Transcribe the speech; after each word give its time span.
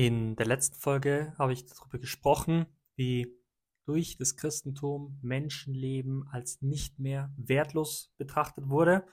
In 0.00 0.34
der 0.34 0.46
letzten 0.46 0.76
Folge 0.76 1.34
habe 1.36 1.52
ich 1.52 1.66
darüber 1.66 1.98
gesprochen, 1.98 2.64
wie 2.96 3.36
durch 3.84 4.16
das 4.16 4.34
Christentum 4.34 5.18
Menschenleben 5.20 6.26
als 6.28 6.62
nicht 6.62 6.98
mehr 6.98 7.30
wertlos 7.36 8.10
betrachtet 8.16 8.70
wurde. 8.70 9.06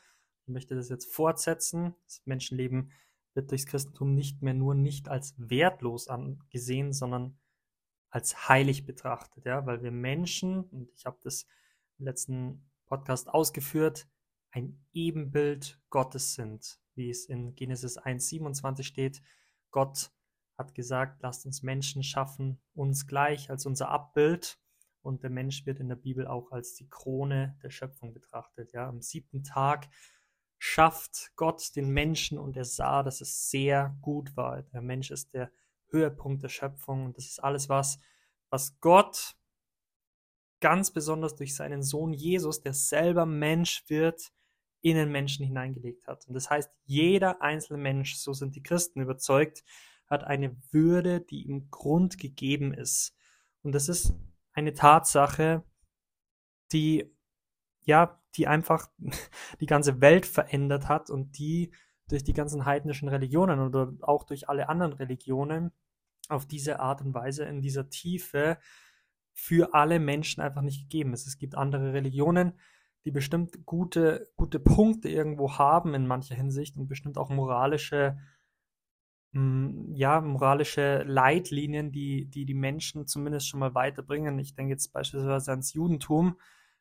Ich 0.44 0.47
möchte 0.47 0.76
das 0.76 0.88
jetzt 0.88 1.13
fortsetzen. 1.13 1.94
Das 2.05 2.21
Menschenleben 2.23 2.94
wird 3.34 3.52
durchs 3.52 3.65
Christentum 3.65 4.15
nicht 4.15 4.42
mehr 4.42 4.54
nur 4.54 4.76
nicht 4.76 5.10
als 5.10 5.36
wertlos 5.38 6.08
angesehen, 6.08 6.94
sondern 6.94 7.38
als 8.10 8.47
heilig 8.47 8.85
betrachtet, 8.85 9.44
ja, 9.44 9.65
weil 9.65 9.83
wir 9.83 9.92
Menschen, 9.92 10.63
und 10.69 10.90
ich 10.96 11.06
habe 11.06 11.17
das 11.22 11.47
im 11.99 12.06
letzten 12.06 12.65
Podcast 12.85 13.28
ausgeführt, 13.28 14.08
ein 14.51 14.85
Ebenbild 14.94 15.81
Gottes 15.90 16.35
sind, 16.35 16.80
wie 16.95 17.09
es 17.09 17.26
in 17.26 17.55
Genesis 17.55 17.99
1,27 17.99 18.84
steht. 18.84 19.22
Gott 19.70 20.12
hat 20.58 20.73
gesagt, 20.73 21.21
lasst 21.21 21.45
uns 21.45 21.62
Menschen 21.62 22.04
schaffen, 22.04 22.59
uns 22.73 23.08
gleich 23.08 23.50
als 23.50 23.66
unser 23.66 23.90
Abbild. 23.90 24.59
Und 25.02 25.23
der 25.23 25.30
Mensch 25.30 25.66
wird 25.66 25.80
in 25.80 25.88
der 25.88 25.95
Bibel 25.95 26.27
auch 26.27 26.52
als 26.52 26.73
die 26.73 26.90
Krone 26.90 27.58
der 27.63 27.70
Schöpfung 27.70 28.13
betrachtet. 28.13 28.73
Ja, 28.73 28.88
am 28.88 29.02
siebten 29.02 29.44
Tag 29.44 29.88
schafft 30.58 31.32
Gott 31.35 31.76
den 31.76 31.90
Menschen 31.90 32.38
und 32.38 32.58
er 32.58 32.66
sah, 32.66 33.04
dass 33.04 33.22
es 33.22 33.49
sehr 33.49 33.96
gut 34.02 34.35
war. 34.35 34.63
Der 34.63 34.82
Mensch 34.82 35.12
ist 35.12 35.34
der 35.34 35.52
Höhepunkt 35.90 36.44
der 36.44 36.49
Schöpfung 36.49 37.05
und 37.05 37.18
das 37.18 37.26
ist 37.26 37.44
alles 37.44 37.70
was, 37.70 37.99
was 38.49 38.80
Gott 38.82 39.35
ganz 40.60 40.91
besonders 40.91 41.35
durch 41.35 41.55
seinen 41.55 41.84
Sohn 41.84 42.13
Jesus, 42.13 42.62
der 42.62 42.74
selber 42.74 43.26
Mensch 43.26 43.84
wird, 43.88 44.32
in 44.82 44.96
den 44.96 45.12
Menschen 45.12 45.46
hineingelegt 45.46 46.08
hat. 46.08 46.27
Und 46.27 46.34
das 46.34 46.49
heißt, 46.49 46.71
jeder 46.85 47.41
einzelne 47.41 47.80
Mensch, 47.80 48.16
so 48.16 48.34
sind 48.34 48.55
die 48.55 48.63
Christen 48.63 49.02
überzeugt, 49.02 49.63
hat 50.08 50.24
eine 50.24 50.56
Würde, 50.72 51.22
die 51.22 51.48
im 51.48 51.70
Grund 51.70 52.18
gegeben 52.18 52.74
ist. 52.74 53.16
Und 53.62 53.74
das 53.74 53.90
ist 53.90 54.14
eine 54.54 54.74
Tatsache, 54.74 55.64
die, 56.72 57.14
ja, 57.82 58.22
die 58.36 58.48
einfach 58.48 58.90
die 59.60 59.66
ganze 59.66 60.02
Welt 60.02 60.26
verändert 60.26 60.88
hat 60.90 61.10
und 61.10 61.38
die 61.38 61.72
durch 62.10 62.24
die 62.24 62.34
ganzen 62.34 62.66
heidnischen 62.66 63.10
Religionen 63.10 63.60
oder 63.60 63.94
auch 64.02 64.23
durch 64.23 64.47
alle 64.47 64.69
anderen 64.69 64.94
Religionen 64.94 65.72
auf 66.30 66.45
diese 66.45 66.80
Art 66.80 67.02
und 67.02 67.14
Weise 67.14 67.45
in 67.45 67.61
dieser 67.61 67.89
Tiefe 67.89 68.58
für 69.33 69.73
alle 69.73 69.99
Menschen 69.99 70.42
einfach 70.42 70.61
nicht 70.61 70.89
gegeben 70.89 71.14
ist. 71.14 71.27
Es 71.27 71.38
gibt 71.38 71.55
andere 71.55 71.94
Religionen, 71.94 72.53
die 73.05 73.11
bestimmt 73.11 73.66
gute, 73.66 74.31
gute 74.36 74.59
Punkte 74.59 75.09
irgendwo 75.09 75.58
haben 75.58 75.94
in 75.94 76.08
mancher 76.08 76.36
Hinsicht 76.36 76.75
und 76.75 76.88
bestimmt 76.88 77.17
auch 77.17 77.30
moralische, 77.30 78.17
ja, 79.33 80.22
moralische 80.22 81.03
Leitlinien, 81.03 81.92
die, 81.92 82.25
die 82.25 82.45
die 82.45 82.53
Menschen 82.53 83.08
zumindest 83.08 83.47
schon 83.47 83.59
mal 83.59 83.75
weiterbringen. 83.75 84.39
Ich 84.39 84.56
denke 84.56 84.72
jetzt 84.72 84.94
beispielsweise 84.94 85.52
ans 85.52 85.73
Judentum, 85.73 86.39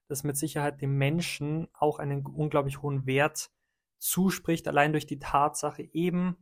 das 0.09 0.25
mit 0.25 0.37
Sicherheit 0.37 0.81
dem 0.81 0.97
Menschen 0.97 1.69
auch 1.75 1.99
einen 1.99 2.25
unglaublich 2.25 2.81
hohen 2.81 3.05
Wert 3.05 3.51
zuspricht, 3.99 4.69
allein 4.69 4.93
durch 4.93 5.07
die 5.07 5.19
Tatsache 5.19 5.83
eben, 5.93 6.37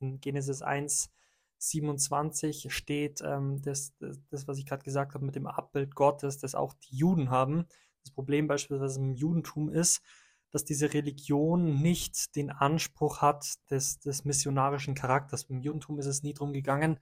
in 0.00 0.20
Genesis 0.20 0.62
1, 0.62 1.10
27 1.58 2.72
steht 2.72 3.20
ähm, 3.24 3.60
das, 3.62 3.96
das, 3.98 4.20
das, 4.30 4.46
was 4.46 4.58
ich 4.58 4.66
gerade 4.66 4.84
gesagt 4.84 5.14
habe 5.14 5.24
mit 5.24 5.34
dem 5.34 5.46
Abbild 5.46 5.94
Gottes, 5.94 6.38
das 6.38 6.54
auch 6.54 6.74
die 6.74 6.96
Juden 6.96 7.30
haben. 7.30 7.66
Das 8.04 8.12
Problem 8.12 8.46
beispielsweise 8.46 9.00
im 9.00 9.14
Judentum 9.14 9.68
ist, 9.68 10.02
dass 10.50 10.64
diese 10.64 10.94
Religion 10.94 11.80
nicht 11.80 12.34
den 12.36 12.50
Anspruch 12.50 13.20
hat 13.20 13.46
des, 13.70 14.00
des 14.00 14.24
missionarischen 14.24 14.94
Charakters. 14.94 15.44
Im 15.44 15.60
Judentum 15.60 15.98
ist 15.98 16.06
es 16.06 16.22
nie 16.22 16.34
darum 16.34 16.52
gegangen, 16.52 16.98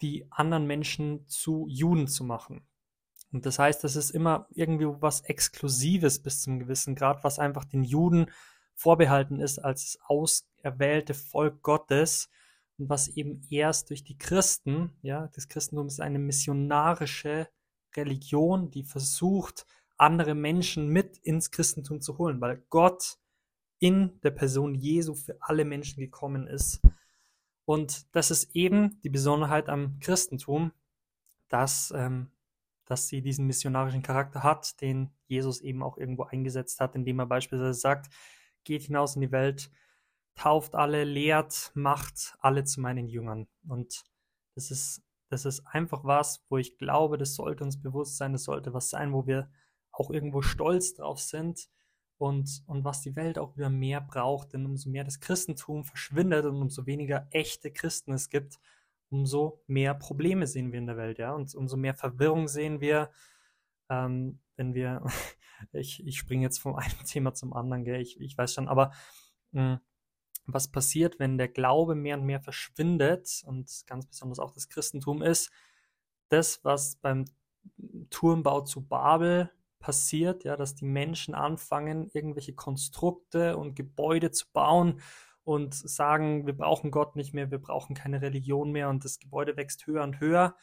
die 0.00 0.26
anderen 0.30 0.66
Menschen 0.66 1.28
zu 1.28 1.66
Juden 1.68 2.08
zu 2.08 2.24
machen. 2.24 2.66
Und 3.32 3.44
das 3.44 3.58
heißt, 3.58 3.84
das 3.84 3.96
ist 3.96 4.10
immer 4.10 4.46
irgendwie 4.50 4.86
was 4.86 5.20
Exklusives 5.22 6.22
bis 6.22 6.40
zum 6.40 6.58
gewissen 6.58 6.94
Grad, 6.94 7.24
was 7.24 7.38
einfach 7.38 7.64
den 7.64 7.84
Juden 7.84 8.30
vorbehalten 8.74 9.40
ist 9.40 9.58
als 9.58 9.98
auserwählte 10.06 11.12
Volk 11.12 11.62
Gottes 11.62 12.30
und 12.78 12.88
was 12.88 13.08
eben 13.08 13.42
erst 13.50 13.90
durch 13.90 14.04
die 14.04 14.16
Christen, 14.16 14.96
ja, 15.02 15.28
das 15.34 15.48
Christentum 15.48 15.88
ist 15.88 16.00
eine 16.00 16.18
missionarische 16.18 17.48
Religion, 17.96 18.70
die 18.70 18.84
versucht, 18.84 19.66
andere 19.98 20.34
Menschen 20.34 20.88
mit 20.88 21.18
ins 21.18 21.50
Christentum 21.50 22.00
zu 22.00 22.18
holen, 22.18 22.40
weil 22.40 22.64
Gott 22.70 23.18
in 23.78 24.20
der 24.22 24.30
Person 24.30 24.74
Jesu 24.74 25.14
für 25.14 25.36
alle 25.40 25.64
Menschen 25.64 26.00
gekommen 26.00 26.46
ist. 26.46 26.80
Und 27.64 28.14
das 28.14 28.30
ist 28.30 28.54
eben 28.54 29.00
die 29.02 29.10
Besonderheit 29.10 29.68
am 29.68 29.98
Christentum, 30.00 30.72
dass, 31.48 31.92
ähm, 31.94 32.30
dass 32.86 33.08
sie 33.08 33.22
diesen 33.22 33.46
missionarischen 33.46 34.02
Charakter 34.02 34.42
hat, 34.42 34.80
den 34.80 35.10
Jesus 35.26 35.60
eben 35.60 35.82
auch 35.82 35.98
irgendwo 35.98 36.24
eingesetzt 36.24 36.80
hat, 36.80 36.94
indem 36.94 37.18
er 37.20 37.26
beispielsweise 37.26 37.78
sagt, 37.78 38.08
geht 38.64 38.82
hinaus 38.82 39.16
in 39.16 39.20
die 39.20 39.32
Welt, 39.32 39.70
tauft 40.34 40.74
alle, 40.74 41.04
lehrt, 41.04 41.72
macht 41.74 42.36
alle 42.40 42.64
zu 42.64 42.80
meinen 42.80 43.06
Jüngern. 43.06 43.48
Und 43.66 44.04
das 44.54 44.70
ist, 44.70 45.02
das 45.28 45.44
ist 45.44 45.66
einfach 45.66 46.04
was, 46.04 46.44
wo 46.48 46.56
ich 46.56 46.78
glaube, 46.78 47.18
das 47.18 47.34
sollte 47.34 47.64
uns 47.64 47.80
bewusst 47.80 48.16
sein, 48.16 48.32
das 48.32 48.44
sollte 48.44 48.72
was 48.72 48.90
sein, 48.90 49.12
wo 49.12 49.26
wir 49.26 49.50
auch 49.98 50.10
irgendwo 50.10 50.42
stolz 50.42 50.94
drauf 50.94 51.20
sind 51.20 51.68
und, 52.18 52.62
und 52.66 52.84
was 52.84 53.02
die 53.02 53.16
Welt 53.16 53.38
auch 53.38 53.56
wieder 53.56 53.70
mehr 53.70 54.00
braucht. 54.00 54.52
Denn 54.52 54.64
umso 54.64 54.90
mehr 54.90 55.04
das 55.04 55.20
Christentum 55.20 55.84
verschwindet 55.84 56.44
und 56.44 56.56
umso 56.56 56.86
weniger 56.86 57.26
echte 57.30 57.72
Christen 57.72 58.12
es 58.12 58.28
gibt, 58.30 58.58
umso 59.10 59.62
mehr 59.66 59.94
Probleme 59.94 60.46
sehen 60.46 60.72
wir 60.72 60.78
in 60.78 60.86
der 60.86 60.96
Welt, 60.96 61.18
ja. 61.18 61.32
Und 61.32 61.54
umso 61.54 61.76
mehr 61.76 61.94
Verwirrung 61.94 62.46
sehen 62.46 62.80
wir, 62.80 63.10
ähm, 63.88 64.40
wenn 64.56 64.74
wir, 64.74 65.04
ich, 65.72 66.06
ich 66.06 66.18
springe 66.18 66.42
jetzt 66.42 66.58
vom 66.58 66.74
einen 66.76 67.04
Thema 67.04 67.34
zum 67.34 67.52
anderen, 67.52 67.84
gell? 67.84 68.00
Ich, 68.00 68.20
ich 68.20 68.38
weiß 68.38 68.54
schon, 68.54 68.68
aber 68.68 68.92
mh, 69.52 69.74
hm, 69.74 69.80
was 70.50 70.68
passiert, 70.68 71.18
wenn 71.18 71.36
der 71.36 71.48
Glaube 71.48 71.94
mehr 71.94 72.16
und 72.16 72.24
mehr 72.24 72.40
verschwindet 72.40 73.42
und 73.46 73.84
ganz 73.86 74.06
besonders 74.06 74.38
auch 74.38 74.50
das 74.52 74.70
Christentum 74.70 75.22
ist, 75.22 75.50
das, 76.30 76.64
was 76.64 76.96
beim 76.96 77.26
Turmbau 78.08 78.62
zu 78.62 78.80
Babel 78.80 79.50
passiert, 79.78 80.44
ja, 80.44 80.56
dass 80.56 80.74
die 80.74 80.84
Menschen 80.84 81.34
anfangen, 81.34 82.10
irgendwelche 82.12 82.54
Konstrukte 82.54 83.56
und 83.56 83.74
Gebäude 83.74 84.30
zu 84.30 84.46
bauen 84.52 85.00
und 85.44 85.74
sagen, 85.74 86.46
wir 86.46 86.56
brauchen 86.56 86.90
Gott 86.90 87.16
nicht 87.16 87.32
mehr, 87.32 87.50
wir 87.50 87.58
brauchen 87.58 87.94
keine 87.94 88.20
Religion 88.20 88.70
mehr 88.70 88.88
und 88.90 89.04
das 89.04 89.18
Gebäude 89.18 89.56
wächst 89.56 89.86
höher 89.86 90.02
und 90.02 90.20
höher. 90.20 90.56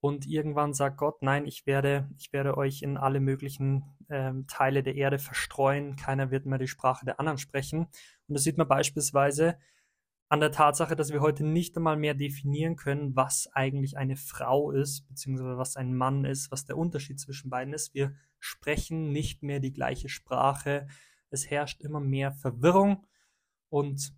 Und 0.00 0.26
irgendwann 0.26 0.74
sagt 0.74 0.98
Gott, 0.98 1.22
nein, 1.22 1.44
ich 1.46 1.66
werde, 1.66 2.08
ich 2.18 2.32
werde 2.32 2.56
euch 2.56 2.82
in 2.82 2.96
alle 2.96 3.20
möglichen 3.20 3.84
ähm, 4.08 4.46
Teile 4.46 4.82
der 4.82 4.94
Erde 4.94 5.18
verstreuen. 5.18 5.96
Keiner 5.96 6.30
wird 6.30 6.46
mehr 6.46 6.58
die 6.58 6.68
Sprache 6.68 7.04
der 7.04 7.18
anderen 7.18 7.38
sprechen. 7.38 7.88
Und 8.28 8.34
das 8.34 8.44
sieht 8.44 8.58
man 8.58 8.68
beispielsweise 8.68 9.58
an 10.28 10.40
der 10.40 10.52
Tatsache, 10.52 10.94
dass 10.94 11.12
wir 11.12 11.20
heute 11.20 11.44
nicht 11.44 11.76
einmal 11.76 11.96
mehr 11.96 12.14
definieren 12.14 12.76
können, 12.76 13.16
was 13.16 13.48
eigentlich 13.52 13.96
eine 13.96 14.16
Frau 14.16 14.70
ist, 14.70 15.08
beziehungsweise 15.08 15.56
was 15.56 15.76
ein 15.76 15.96
Mann 15.96 16.24
ist, 16.24 16.50
was 16.50 16.66
der 16.66 16.76
Unterschied 16.76 17.18
zwischen 17.18 17.48
beiden 17.48 17.72
ist. 17.72 17.94
Wir 17.94 18.14
sprechen 18.38 19.10
nicht 19.10 19.42
mehr 19.42 19.58
die 19.58 19.72
gleiche 19.72 20.10
Sprache. 20.10 20.86
Es 21.30 21.50
herrscht 21.50 21.80
immer 21.80 22.00
mehr 22.00 22.32
Verwirrung. 22.32 23.06
Und 23.70 24.12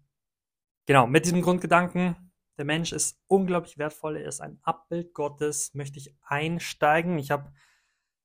genau, 0.86 1.06
mit 1.06 1.26
diesem 1.26 1.42
Grundgedanken, 1.42 2.16
der 2.58 2.64
Mensch 2.64 2.92
ist 2.92 3.20
unglaublich 3.28 3.78
wertvoll, 3.78 4.16
er 4.16 4.28
ist 4.28 4.40
ein 4.40 4.58
Abbild 4.62 5.14
Gottes, 5.14 5.74
möchte 5.74 5.98
ich 5.98 6.14
einsteigen. 6.22 7.18
Ich 7.18 7.30
habe 7.30 7.52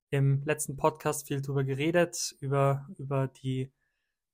im 0.09 0.43
letzten 0.43 0.75
Podcast 0.75 1.27
viel 1.27 1.41
darüber 1.41 1.63
geredet, 1.63 2.35
über, 2.39 2.87
über 2.97 3.27
die 3.27 3.71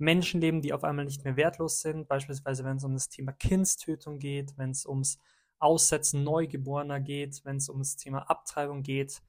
Menschenleben, 0.01 0.61
die 0.61 0.73
auf 0.73 0.83
einmal 0.83 1.05
nicht 1.05 1.23
mehr 1.23 1.37
wertlos 1.37 1.81
sind, 1.81 2.07
beispielsweise 2.07 2.63
wenn 2.63 2.77
es 2.77 2.83
um 2.83 2.93
das 2.93 3.09
Thema 3.09 3.31
Kindstötung 3.31 4.19
geht, 4.19 4.57
wenn 4.57 4.71
es 4.71 4.85
ums 4.85 5.19
Aussetzen 5.59 6.23
Neugeborener 6.23 6.99
geht, 6.99 7.45
wenn 7.45 7.57
es 7.57 7.69
um 7.69 7.79
das 7.79 7.95
Thema 7.95 8.29
Abtreibung 8.29 8.83
geht 8.83 9.21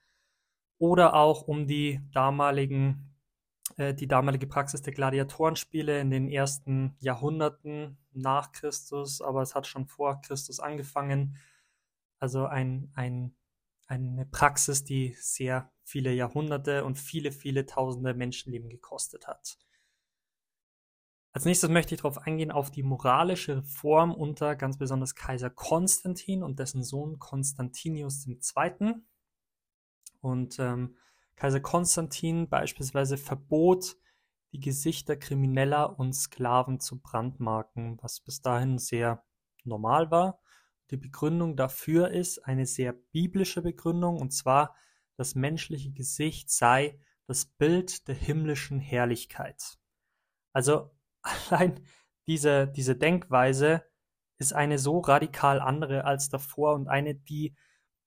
oder 0.78 1.14
auch 1.14 1.42
um 1.42 1.66
die 1.66 2.00
damaligen, 2.12 3.14
äh, 3.76 3.94
die 3.94 4.08
damalige 4.08 4.46
Praxis 4.46 4.82
der 4.82 4.94
Gladiatorenspiele 4.94 6.00
in 6.00 6.10
den 6.10 6.28
ersten 6.28 6.96
Jahrhunderten 7.00 7.98
nach 8.12 8.52
Christus, 8.52 9.20
aber 9.20 9.42
es 9.42 9.54
hat 9.54 9.66
schon 9.66 9.86
vor 9.86 10.20
Christus 10.22 10.58
angefangen. 10.58 11.36
Also 12.18 12.46
ein, 12.46 12.90
ein, 12.94 13.36
eine 13.86 14.26
Praxis, 14.26 14.84
die 14.84 15.14
sehr 15.18 15.70
viele 15.84 16.12
Jahrhunderte 16.12 16.84
und 16.84 16.98
viele, 16.98 17.30
viele 17.30 17.66
tausende 17.66 18.14
Menschenleben 18.14 18.70
gekostet 18.70 19.26
hat. 19.26 19.58
Als 21.34 21.46
nächstes 21.46 21.70
möchte 21.70 21.94
ich 21.94 22.02
darauf 22.02 22.18
eingehen, 22.18 22.50
auf 22.50 22.70
die 22.70 22.82
moralische 22.82 23.58
Reform 23.58 24.12
unter 24.12 24.54
ganz 24.54 24.76
besonders 24.76 25.14
Kaiser 25.14 25.48
Konstantin 25.48 26.42
und 26.42 26.58
dessen 26.58 26.84
Sohn 26.84 27.18
Konstantinius 27.18 28.26
II. 28.26 28.94
Und 30.20 30.58
ähm, 30.58 30.96
Kaiser 31.36 31.60
Konstantin 31.60 32.50
beispielsweise 32.50 33.16
verbot, 33.16 33.96
die 34.52 34.60
Gesichter 34.60 35.16
Krimineller 35.16 35.98
und 35.98 36.12
Sklaven 36.12 36.80
zu 36.80 37.00
brandmarken, 37.00 37.98
was 38.02 38.20
bis 38.20 38.42
dahin 38.42 38.78
sehr 38.78 39.24
normal 39.64 40.10
war. 40.10 40.40
die 40.90 40.98
Begründung 40.98 41.56
dafür 41.56 42.10
ist 42.10 42.40
eine 42.40 42.66
sehr 42.66 42.92
biblische 42.92 43.62
Begründung, 43.62 44.20
und 44.20 44.32
zwar 44.32 44.76
das 45.16 45.34
menschliche 45.34 45.92
Gesicht 45.92 46.50
sei 46.50 46.98
das 47.26 47.46
Bild 47.46 48.08
der 48.08 48.14
himmlischen 48.14 48.78
Herrlichkeit. 48.78 49.78
Also 50.52 50.90
allein 51.22 51.80
diese, 52.26 52.68
diese 52.68 52.96
Denkweise 52.96 53.84
ist 54.38 54.52
eine 54.52 54.78
so 54.78 54.98
radikal 54.98 55.60
andere 55.60 56.04
als 56.04 56.28
davor 56.28 56.74
und 56.74 56.88
eine, 56.88 57.14
die, 57.14 57.54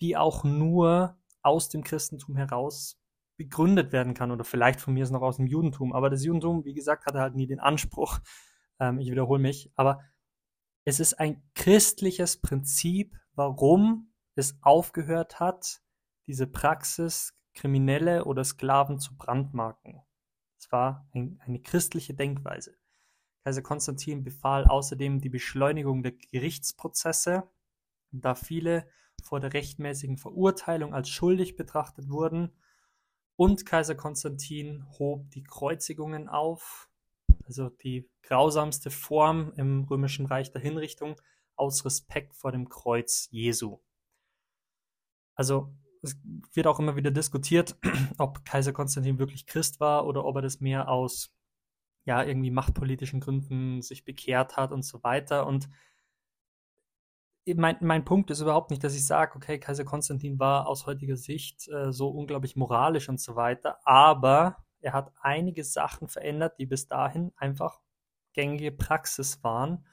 die 0.01 0.17
auch 0.17 0.43
nur 0.43 1.17
aus 1.41 1.69
dem 1.69 1.83
Christentum 1.83 2.35
heraus 2.35 2.99
begründet 3.37 3.91
werden 3.91 4.13
kann 4.13 4.31
oder 4.31 4.43
vielleicht 4.43 4.79
von 4.79 4.93
mir 4.93 5.03
ist 5.03 5.11
noch 5.11 5.21
aus 5.21 5.37
dem 5.37 5.47
Judentum. 5.47 5.93
Aber 5.93 6.09
das 6.09 6.23
Judentum, 6.23 6.65
wie 6.65 6.73
gesagt, 6.73 7.05
hatte 7.05 7.19
halt 7.19 7.35
nie 7.35 7.47
den 7.47 7.59
Anspruch, 7.59 8.19
ähm, 8.79 8.99
ich 8.99 9.11
wiederhole 9.11 9.41
mich, 9.41 9.71
aber 9.75 10.01
es 10.85 10.99
ist 10.99 11.15
ein 11.15 11.43
christliches 11.55 12.39
Prinzip, 12.39 13.15
warum 13.33 14.13
es 14.35 14.57
aufgehört 14.61 15.39
hat, 15.39 15.81
diese 16.27 16.47
Praxis, 16.47 17.33
Kriminelle 17.53 18.25
oder 18.25 18.43
Sklaven 18.43 18.99
zu 18.99 19.15
brandmarken. 19.15 20.01
Es 20.59 20.71
war 20.71 21.07
ein, 21.13 21.39
eine 21.45 21.61
christliche 21.61 22.13
Denkweise. 22.13 22.75
Kaiser 23.45 23.61
Konstantin 23.61 24.23
befahl 24.23 24.65
außerdem 24.65 25.21
die 25.21 25.29
Beschleunigung 25.29 26.01
der 26.01 26.13
Gerichtsprozesse, 26.13 27.43
da 28.11 28.33
viele 28.33 28.89
vor 29.21 29.39
der 29.39 29.53
rechtmäßigen 29.53 30.17
Verurteilung 30.17 30.95
als 30.95 31.09
schuldig 31.09 31.55
betrachtet 31.55 32.09
wurden. 32.09 32.51
Und 33.35 33.67
Kaiser 33.67 33.93
Konstantin 33.93 34.83
hob 34.97 35.29
die 35.29 35.43
Kreuzigungen 35.43 36.27
auf, 36.27 36.89
also 37.45 37.69
die 37.69 38.09
grausamste 38.23 38.89
Form 38.89 39.53
im 39.57 39.83
römischen 39.83 40.25
Reich 40.25 40.51
der 40.51 40.61
Hinrichtung, 40.61 41.21
aus 41.55 41.85
Respekt 41.85 42.35
vor 42.35 42.51
dem 42.51 42.67
Kreuz 42.67 43.27
Jesu. 43.29 43.79
Also 45.35 45.71
es 46.01 46.17
wird 46.53 46.65
auch 46.65 46.79
immer 46.79 46.95
wieder 46.95 47.11
diskutiert, 47.11 47.77
ob 48.17 48.43
Kaiser 48.43 48.73
Konstantin 48.73 49.19
wirklich 49.19 49.45
Christ 49.45 49.79
war 49.79 50.07
oder 50.07 50.25
ob 50.25 50.37
er 50.37 50.41
das 50.41 50.61
mehr 50.61 50.89
aus 50.89 51.34
ja 52.05 52.23
irgendwie 52.23 52.51
machtpolitischen 52.51 53.19
Gründen 53.19 53.81
sich 53.81 54.05
bekehrt 54.05 54.57
hat 54.57 54.71
und 54.71 54.83
so 54.83 55.03
weiter. 55.03 55.45
Und 55.47 55.69
mein, 57.53 57.77
mein 57.81 58.05
Punkt 58.05 58.31
ist 58.31 58.41
überhaupt 58.41 58.71
nicht, 58.71 58.83
dass 58.83 58.95
ich 58.95 59.05
sage, 59.05 59.35
okay, 59.35 59.59
Kaiser 59.59 59.85
Konstantin 59.85 60.39
war 60.39 60.67
aus 60.67 60.85
heutiger 60.85 61.17
Sicht 61.17 61.67
äh, 61.67 61.91
so 61.91 62.09
unglaublich 62.09 62.55
moralisch 62.55 63.09
und 63.09 63.19
so 63.19 63.35
weiter, 63.35 63.79
aber 63.85 64.65
er 64.81 64.93
hat 64.93 65.11
einige 65.21 65.63
Sachen 65.63 66.07
verändert, 66.07 66.59
die 66.59 66.65
bis 66.65 66.87
dahin 66.87 67.31
einfach 67.37 67.81
gängige 68.33 68.71
Praxis 68.71 69.43
waren. 69.43 69.85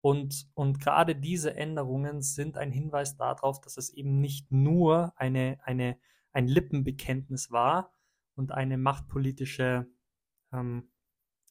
Und, 0.00 0.48
und 0.54 0.80
gerade 0.80 1.16
diese 1.16 1.54
Änderungen 1.56 2.22
sind 2.22 2.56
ein 2.56 2.70
Hinweis 2.70 3.16
darauf, 3.16 3.60
dass 3.60 3.76
es 3.76 3.90
eben 3.90 4.20
nicht 4.20 4.52
nur 4.52 5.12
eine, 5.16 5.58
eine, 5.64 5.98
ein 6.32 6.46
Lippenbekenntnis 6.46 7.50
war 7.50 7.92
und 8.34 8.52
eine 8.52 8.78
machtpolitische 8.78 9.88
ähm, 10.52 10.90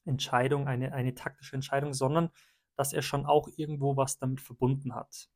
Entscheidung, 0.07 0.67
eine, 0.67 0.93
eine 0.93 1.15
taktische 1.15 1.55
Entscheidung, 1.55 1.93
sondern 1.93 2.29
dass 2.75 2.93
er 2.93 3.01
schon 3.01 3.25
auch 3.25 3.49
irgendwo 3.57 3.97
was 3.97 4.19
damit 4.19 4.41
verbunden 4.41 4.93
hat. 4.95 5.29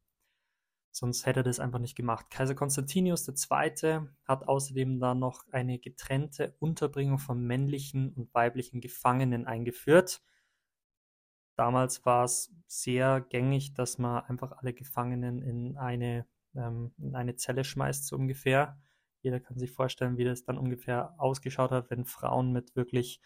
Sonst 0.93 1.25
hätte 1.25 1.39
er 1.39 1.43
das 1.43 1.59
einfach 1.59 1.79
nicht 1.79 1.95
gemacht. 1.95 2.29
Kaiser 2.29 2.53
Konstantinius 2.53 3.27
II. 3.27 4.01
hat 4.25 4.47
außerdem 4.47 4.99
dann 4.99 5.19
noch 5.19 5.47
eine 5.51 5.79
getrennte 5.79 6.55
Unterbringung 6.59 7.17
von 7.17 7.41
männlichen 7.41 8.11
und 8.13 8.33
weiblichen 8.33 8.81
Gefangenen 8.81 9.47
eingeführt. 9.47 10.21
Damals 11.55 12.05
war 12.05 12.25
es 12.25 12.53
sehr 12.67 13.21
gängig, 13.21 13.73
dass 13.73 13.97
man 13.97 14.23
einfach 14.25 14.51
alle 14.51 14.73
Gefangenen 14.73 15.41
in 15.41 15.77
eine, 15.77 16.25
ähm, 16.55 16.93
in 16.97 17.15
eine 17.15 17.35
Zelle 17.35 17.63
schmeißt, 17.63 18.05
so 18.05 18.17
ungefähr. 18.17 18.77
Jeder 19.21 19.39
kann 19.39 19.57
sich 19.57 19.71
vorstellen, 19.71 20.17
wie 20.17 20.23
das 20.25 20.43
dann 20.43 20.57
ungefähr 20.57 21.15
ausgeschaut 21.19 21.71
hat, 21.71 21.89
wenn 21.89 22.05
Frauen 22.05 22.51
mit 22.51 22.75
wirklich 22.75 23.21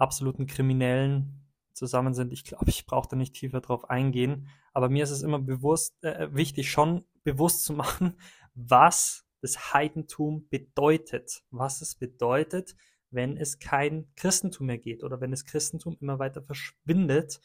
absoluten 0.00 0.46
Kriminellen 0.46 1.40
zusammen 1.72 2.14
sind. 2.14 2.32
Ich 2.32 2.44
glaube, 2.44 2.68
ich 2.68 2.86
brauche 2.86 3.08
da 3.08 3.16
nicht 3.16 3.34
tiefer 3.34 3.60
drauf 3.60 3.88
eingehen. 3.88 4.48
Aber 4.72 4.88
mir 4.88 5.04
ist 5.04 5.10
es 5.10 5.22
immer 5.22 5.38
bewusst, 5.38 6.02
äh, 6.02 6.34
wichtig, 6.34 6.70
schon 6.70 7.04
bewusst 7.22 7.64
zu 7.64 7.72
machen, 7.74 8.14
was 8.54 9.26
das 9.40 9.72
Heidentum 9.72 10.48
bedeutet. 10.48 11.42
Was 11.50 11.80
es 11.80 11.94
bedeutet, 11.94 12.76
wenn 13.10 13.36
es 13.36 13.58
kein 13.58 14.12
Christentum 14.16 14.66
mehr 14.66 14.78
geht 14.78 15.02
oder 15.02 15.20
wenn 15.20 15.30
das 15.30 15.44
Christentum 15.44 15.96
immer 16.00 16.18
weiter 16.18 16.42
verschwindet, 16.42 17.40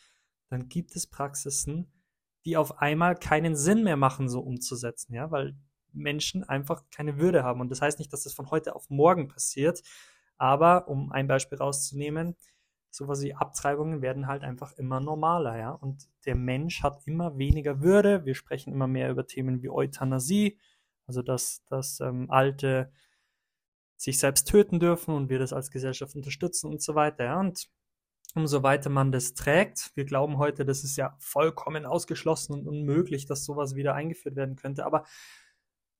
dann 0.50 0.68
gibt 0.68 0.96
es 0.96 1.08
Praxisen, 1.08 1.92
die 2.46 2.58
auf 2.58 2.80
einmal 2.80 3.16
keinen 3.16 3.56
Sinn 3.56 3.84
mehr 3.84 3.98
machen, 3.98 4.30
so 4.30 4.42
umzusetzen, 4.42 5.16
ja, 5.16 5.32
weil 5.32 5.56
Menschen 5.92 6.44
einfach 6.44 6.84
keine 6.92 7.18
Würde 7.18 7.44
haben. 7.44 7.62
Und 7.62 7.70
das 7.70 7.82
heißt 7.82 7.98
nicht, 8.00 8.14
dass 8.14 8.24
das 8.24 8.34
von 8.34 8.52
heute 8.52 8.76
auf 8.76 8.90
morgen 8.90 9.28
passiert, 9.28 9.82
aber 10.38 10.88
um 10.88 11.12
ein 11.12 11.28
Beispiel 11.28 11.58
rauszunehmen, 11.58 12.36
sowas 12.90 13.22
wie 13.22 13.34
Abtreibungen 13.34 14.02
werden 14.02 14.28
halt 14.28 14.44
einfach 14.44 14.74
immer 14.74 15.00
normaler, 15.00 15.58
ja. 15.58 15.72
Und 15.72 16.08
der 16.26 16.36
Mensch 16.36 16.82
hat 16.84 17.02
immer 17.06 17.38
weniger 17.38 17.82
Würde. 17.82 18.26
Wir 18.26 18.36
sprechen 18.36 18.74
immer 18.74 18.88
mehr 18.88 19.10
über 19.12 19.28
Themen 19.28 19.62
wie 19.62 19.70
Euthanasie, 19.70 20.60
also 21.08 21.22
dass, 21.22 21.64
dass 21.66 22.00
ähm, 22.00 22.30
Alte 22.32 22.92
sich 23.98 24.20
selbst 24.20 24.48
töten 24.48 24.80
dürfen 24.80 25.14
und 25.14 25.30
wir 25.30 25.40
das 25.40 25.54
als 25.54 25.72
Gesellschaft 25.72 26.16
unterstützen 26.16 26.70
und 26.70 26.82
so 26.82 26.96
weiter. 26.96 27.26
Ja. 27.26 27.40
Und 27.40 27.70
umso 28.34 28.64
weiter 28.64 28.90
man 28.90 29.12
das 29.12 29.34
trägt, 29.34 29.92
wir 29.96 30.06
glauben 30.06 30.38
heute, 30.38 30.66
das 30.66 30.84
ist 30.84 30.98
ja 30.98 31.16
vollkommen 31.20 31.86
ausgeschlossen 31.86 32.54
und 32.54 32.68
unmöglich, 32.68 33.26
dass 33.26 33.46
sowas 33.46 33.76
wieder 33.76 33.96
eingeführt 33.96 34.36
werden 34.36 34.56
könnte. 34.56 34.86
Aber 34.86 35.06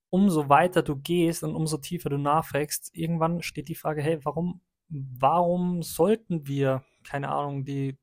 umso 0.10 0.50
weiter 0.50 0.82
du 0.84 0.96
gehst 0.96 1.44
und 1.44 1.56
umso 1.56 1.78
tiefer 1.78 2.10
du 2.10 2.18
nachfragst, 2.18 2.92
irgendwann 2.94 3.42
steht 3.42 3.68
die 3.68 3.76
Frage, 3.76 4.02
hey, 4.02 4.20
warum 4.24 4.62
warum 4.90 5.82
sollten 5.82 6.48
wir, 6.48 6.84
keine 7.04 7.30
Ahnung, 7.30 7.66
die, 7.66 7.98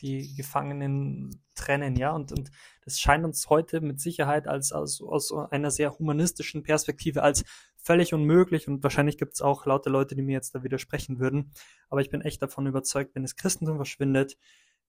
die 0.00 0.34
Gefangenen 0.34 1.42
trennen, 1.54 1.96
ja? 1.96 2.12
Und, 2.12 2.32
und 2.32 2.50
das 2.84 3.00
scheint 3.00 3.24
uns 3.24 3.48
heute 3.48 3.80
mit 3.80 4.00
Sicherheit 4.00 4.48
als, 4.48 4.72
als 4.72 5.00
aus 5.00 5.32
einer 5.32 5.70
sehr 5.70 5.98
humanistischen 5.98 6.62
Perspektive 6.62 7.22
als 7.22 7.44
völlig 7.76 8.12
unmöglich 8.12 8.68
und 8.68 8.82
wahrscheinlich 8.82 9.18
gibt 9.18 9.34
es 9.34 9.40
auch 9.40 9.64
laute 9.64 9.88
Leute, 9.88 10.14
die 10.14 10.22
mir 10.22 10.32
jetzt 10.32 10.54
da 10.54 10.62
widersprechen 10.62 11.18
würden. 11.18 11.52
Aber 11.88 12.00
ich 12.00 12.10
bin 12.10 12.20
echt 12.20 12.42
davon 12.42 12.66
überzeugt, 12.66 13.14
wenn 13.14 13.22
das 13.22 13.36
Christentum 13.36 13.76
verschwindet, 13.76 14.36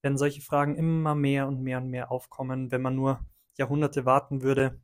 werden 0.01 0.17
solche 0.17 0.41
Fragen 0.41 0.75
immer 0.75 1.15
mehr 1.15 1.47
und 1.47 1.61
mehr 1.61 1.77
und 1.77 1.89
mehr 1.89 2.11
aufkommen, 2.11 2.71
wenn 2.71 2.81
man 2.81 2.95
nur 2.95 3.19
Jahrhunderte 3.57 4.05
warten 4.05 4.41
würde 4.41 4.81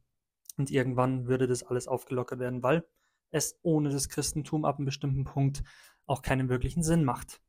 und 0.57 0.71
irgendwann 0.71 1.27
würde 1.27 1.47
das 1.47 1.63
alles 1.63 1.87
aufgelockert 1.87 2.39
werden, 2.39 2.63
weil 2.63 2.85
es 3.29 3.59
ohne 3.61 3.89
das 3.89 4.09
Christentum 4.09 4.65
ab 4.65 4.77
einem 4.77 4.85
bestimmten 4.85 5.23
Punkt 5.23 5.63
auch 6.05 6.21
keinen 6.21 6.49
wirklichen 6.49 6.83
Sinn 6.83 7.03
macht. 7.03 7.41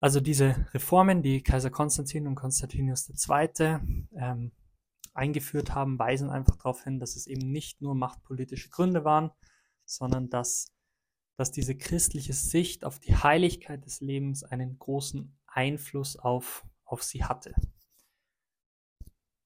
Also 0.00 0.20
diese 0.20 0.66
Reformen, 0.74 1.22
die 1.22 1.42
Kaiser 1.42 1.70
Konstantin 1.70 2.26
und 2.26 2.34
Konstantinus 2.34 3.08
II. 3.08 3.78
Ähm, 4.16 4.52
eingeführt 5.14 5.74
haben, 5.74 5.98
weisen 5.98 6.30
einfach 6.30 6.56
darauf 6.56 6.84
hin, 6.84 6.98
dass 6.98 7.16
es 7.16 7.26
eben 7.26 7.50
nicht 7.50 7.80
nur 7.80 7.94
machtpolitische 7.94 8.70
Gründe 8.70 9.04
waren, 9.04 9.30
sondern 9.84 10.30
dass, 10.30 10.72
dass 11.36 11.50
diese 11.50 11.76
christliche 11.76 12.32
Sicht 12.32 12.84
auf 12.84 12.98
die 12.98 13.16
Heiligkeit 13.16 13.84
des 13.84 14.00
Lebens 14.00 14.42
einen 14.44 14.78
großen 14.78 15.38
Einfluss 15.46 16.16
auf, 16.16 16.66
auf 16.84 17.02
sie 17.02 17.24
hatte. 17.24 17.54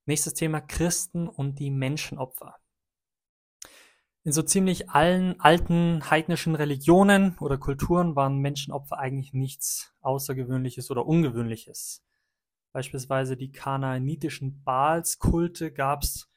Nächstes 0.07 0.35
Thema 0.35 0.61
Christen 0.61 1.29
und 1.29 1.59
die 1.59 1.71
Menschenopfer 1.71 2.57
in 4.27 4.33
so 4.33 4.43
ziemlich 4.43 4.91
allen 4.91 5.39
alten 5.41 6.11
heidnischen 6.11 6.57
Religionen 6.57 7.39
oder 7.39 7.59
Kulturen 7.59 8.17
waren 8.17 8.39
Menschenopfer 8.39 8.99
eigentlich 8.99 9.33
nichts 9.33 9.95
Außergewöhnliches 10.01 10.91
oder 10.91 11.07
Ungewöhnliches. 11.07 12.05
Beispielsweise 12.73 13.37
die 13.37 13.53
kanaanitischen 13.53 14.65
Baalskulte 14.65 15.71
gab 15.71 16.03
es 16.03 16.29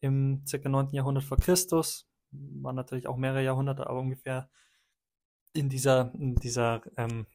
im 0.00 0.42
ca. 0.50 0.68
9. 0.68 0.88
Jahrhundert 0.90 1.22
vor 1.22 1.36
Christus, 1.36 2.08
waren 2.32 2.74
natürlich 2.74 3.06
auch 3.06 3.16
mehrere 3.16 3.44
Jahrhunderte, 3.44 3.88
aber 3.88 4.00
ungefähr 4.00 4.50
in 5.52 5.68
dieser, 5.68 6.12
in 6.14 6.34
dieser 6.34 6.82
ähm, 6.96 7.28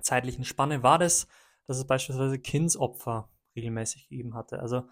zeitlichen 0.00 0.44
Spanne 0.44 0.84
war 0.84 1.00
das, 1.00 1.26
dass 1.66 1.78
es 1.78 1.86
beispielsweise 1.88 2.38
Kindsopfer 2.38 3.28
regelmäßig 3.56 4.08
gegeben 4.08 4.34
hatte. 4.34 4.60
Also 4.60 4.84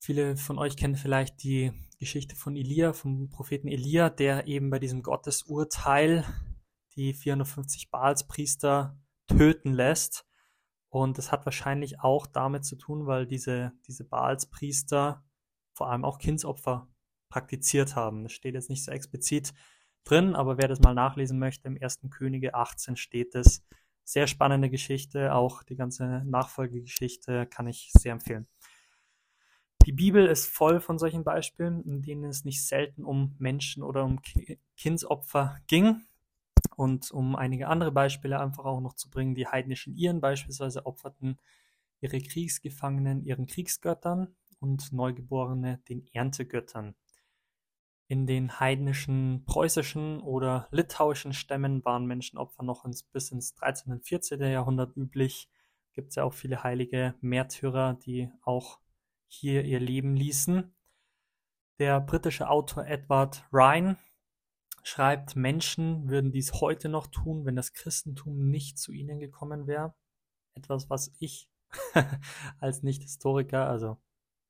Viele 0.00 0.36
von 0.36 0.58
euch 0.58 0.76
kennen 0.76 0.96
vielleicht 0.96 1.42
die 1.42 1.72
Geschichte 1.98 2.36
von 2.36 2.56
Elia, 2.56 2.92
vom 2.92 3.28
Propheten 3.30 3.68
Elia, 3.68 4.10
der 4.10 4.46
eben 4.46 4.70
bei 4.70 4.78
diesem 4.78 5.02
Gottesurteil 5.02 6.24
die 6.94 7.12
450 7.12 7.90
Baalspriester 7.90 8.98
töten 9.26 9.72
lässt. 9.72 10.26
Und 10.88 11.18
das 11.18 11.32
hat 11.32 11.44
wahrscheinlich 11.44 12.00
auch 12.00 12.26
damit 12.26 12.64
zu 12.64 12.76
tun, 12.76 13.06
weil 13.06 13.26
diese, 13.26 13.72
diese 13.86 14.04
Baalspriester 14.04 15.24
vor 15.74 15.90
allem 15.90 16.04
auch 16.04 16.18
Kindsopfer 16.18 16.88
praktiziert 17.28 17.94
haben. 17.94 18.22
Das 18.22 18.32
steht 18.32 18.54
jetzt 18.54 18.70
nicht 18.70 18.84
so 18.84 18.90
explizit 18.90 19.52
drin, 20.04 20.34
aber 20.34 20.58
wer 20.58 20.68
das 20.68 20.80
mal 20.80 20.94
nachlesen 20.94 21.38
möchte, 21.38 21.68
im 21.68 21.78
1. 21.80 22.00
Könige 22.10 22.54
18 22.54 22.96
steht 22.96 23.34
es. 23.34 23.64
Sehr 24.04 24.26
spannende 24.26 24.70
Geschichte, 24.70 25.34
auch 25.34 25.62
die 25.62 25.76
ganze 25.76 26.22
Nachfolgegeschichte 26.24 27.46
kann 27.46 27.66
ich 27.66 27.90
sehr 27.92 28.12
empfehlen. 28.12 28.48
Die 29.88 29.94
Bibel 29.94 30.26
ist 30.26 30.48
voll 30.48 30.80
von 30.80 30.98
solchen 30.98 31.24
Beispielen, 31.24 31.82
in 31.82 32.02
denen 32.02 32.24
es 32.24 32.44
nicht 32.44 32.62
selten 32.66 33.06
um 33.06 33.34
Menschen 33.38 33.82
oder 33.82 34.04
um 34.04 34.20
Kindsopfer 34.76 35.56
ging. 35.66 36.02
Und 36.76 37.10
um 37.10 37.34
einige 37.34 37.68
andere 37.68 37.90
Beispiele 37.90 38.38
einfach 38.38 38.66
auch 38.66 38.82
noch 38.82 38.92
zu 38.92 39.08
bringen, 39.08 39.34
die 39.34 39.46
heidnischen 39.46 39.96
Iren 39.96 40.20
beispielsweise 40.20 40.84
opferten 40.84 41.38
ihre 42.02 42.20
Kriegsgefangenen 42.20 43.24
ihren 43.24 43.46
Kriegsgöttern 43.46 44.36
und 44.60 44.92
Neugeborene 44.92 45.78
den 45.88 46.06
Erntegöttern. 46.12 46.94
In 48.08 48.26
den 48.26 48.60
heidnischen 48.60 49.46
preußischen 49.46 50.20
oder 50.20 50.68
litauischen 50.70 51.32
Stämmen 51.32 51.82
waren 51.86 52.04
Menschenopfer 52.04 52.62
noch 52.62 52.84
ins, 52.84 53.04
bis 53.04 53.32
ins 53.32 53.54
13. 53.54 53.94
und 53.94 54.04
14. 54.04 54.38
Jahrhundert 54.42 54.94
üblich. 54.98 55.48
Gibt 55.94 56.10
es 56.10 56.16
ja 56.16 56.24
auch 56.24 56.34
viele 56.34 56.62
heilige 56.62 57.14
Märtyrer, 57.22 57.94
die 57.94 58.30
auch 58.42 58.80
hier 59.28 59.64
ihr 59.64 59.78
Leben 59.78 60.16
ließen. 60.16 60.74
Der 61.78 62.00
britische 62.00 62.48
Autor 62.48 62.86
Edward 62.86 63.46
Ryan 63.52 63.96
schreibt, 64.82 65.36
Menschen 65.36 66.08
würden 66.08 66.32
dies 66.32 66.54
heute 66.54 66.88
noch 66.88 67.06
tun, 67.06 67.44
wenn 67.44 67.54
das 67.54 67.72
Christentum 67.72 68.50
nicht 68.50 68.78
zu 68.78 68.92
ihnen 68.92 69.20
gekommen 69.20 69.66
wäre. 69.66 69.94
Etwas, 70.54 70.90
was 70.90 71.12
ich 71.18 71.48
als 72.58 72.82
Nicht-Historiker, 72.82 73.68
also 73.68 73.98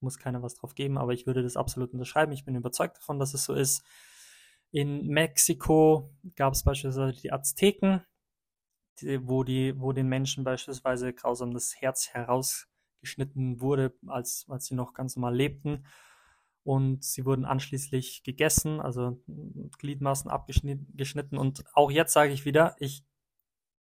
muss 0.00 0.18
keiner 0.18 0.42
was 0.42 0.54
drauf 0.54 0.74
geben, 0.74 0.96
aber 0.96 1.12
ich 1.12 1.26
würde 1.26 1.42
das 1.42 1.56
absolut 1.56 1.92
unterschreiben. 1.92 2.32
Ich 2.32 2.44
bin 2.44 2.54
überzeugt 2.54 2.98
davon, 2.98 3.18
dass 3.18 3.34
es 3.34 3.44
so 3.44 3.54
ist. 3.54 3.84
In 4.70 5.06
Mexiko 5.08 6.14
gab 6.36 6.52
es 6.54 6.62
beispielsweise 6.62 7.20
die 7.20 7.32
Azteken, 7.32 8.04
die, 9.00 9.26
wo, 9.26 9.42
die, 9.42 9.78
wo 9.80 9.92
den 9.92 10.08
Menschen 10.08 10.44
beispielsweise 10.44 11.12
grausam 11.12 11.52
das 11.52 11.80
Herz 11.80 12.12
herausgeschnitten 12.98 13.60
wurde, 13.60 13.94
als, 14.06 14.46
als 14.48 14.66
sie 14.66 14.74
noch 14.74 14.94
ganz 14.94 15.16
normal 15.16 15.34
lebten. 15.34 15.84
Und 16.64 17.02
sie 17.02 17.24
wurden 17.24 17.44
anschließend 17.44 18.24
gegessen, 18.24 18.80
also 18.80 19.22
Gliedmaßen 19.78 20.30
abgeschnitten. 20.30 21.38
Und 21.38 21.64
auch 21.72 21.90
jetzt 21.90 22.12
sage 22.12 22.32
ich 22.32 22.44
wieder, 22.44 22.76
ich 22.78 23.04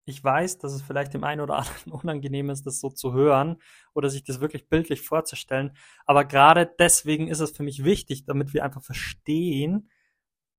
ich 0.06 0.22
weiß, 0.22 0.58
dass 0.58 0.74
es 0.74 0.82
vielleicht 0.82 1.14
dem 1.14 1.24
einen 1.24 1.40
oder 1.40 1.56
anderen 1.60 1.94
unangenehm 1.94 2.50
ist, 2.50 2.66
das 2.66 2.82
so 2.82 2.90
zu 2.90 3.14
hören 3.14 3.62
oder 3.94 4.10
sich 4.10 4.24
das 4.24 4.42
wirklich 4.42 4.68
bildlich 4.68 5.02
vorzustellen. 5.02 5.78
Aber 6.06 6.26
gerade 6.26 6.70
deswegen 6.78 7.28
ist 7.28 7.40
es 7.40 7.52
für 7.52 7.64
mich 7.64 7.86
wichtig, 7.86 8.26
damit 8.26 8.54
wir 8.54 8.66
einfach 8.66 8.84
verstehen, 8.84 9.90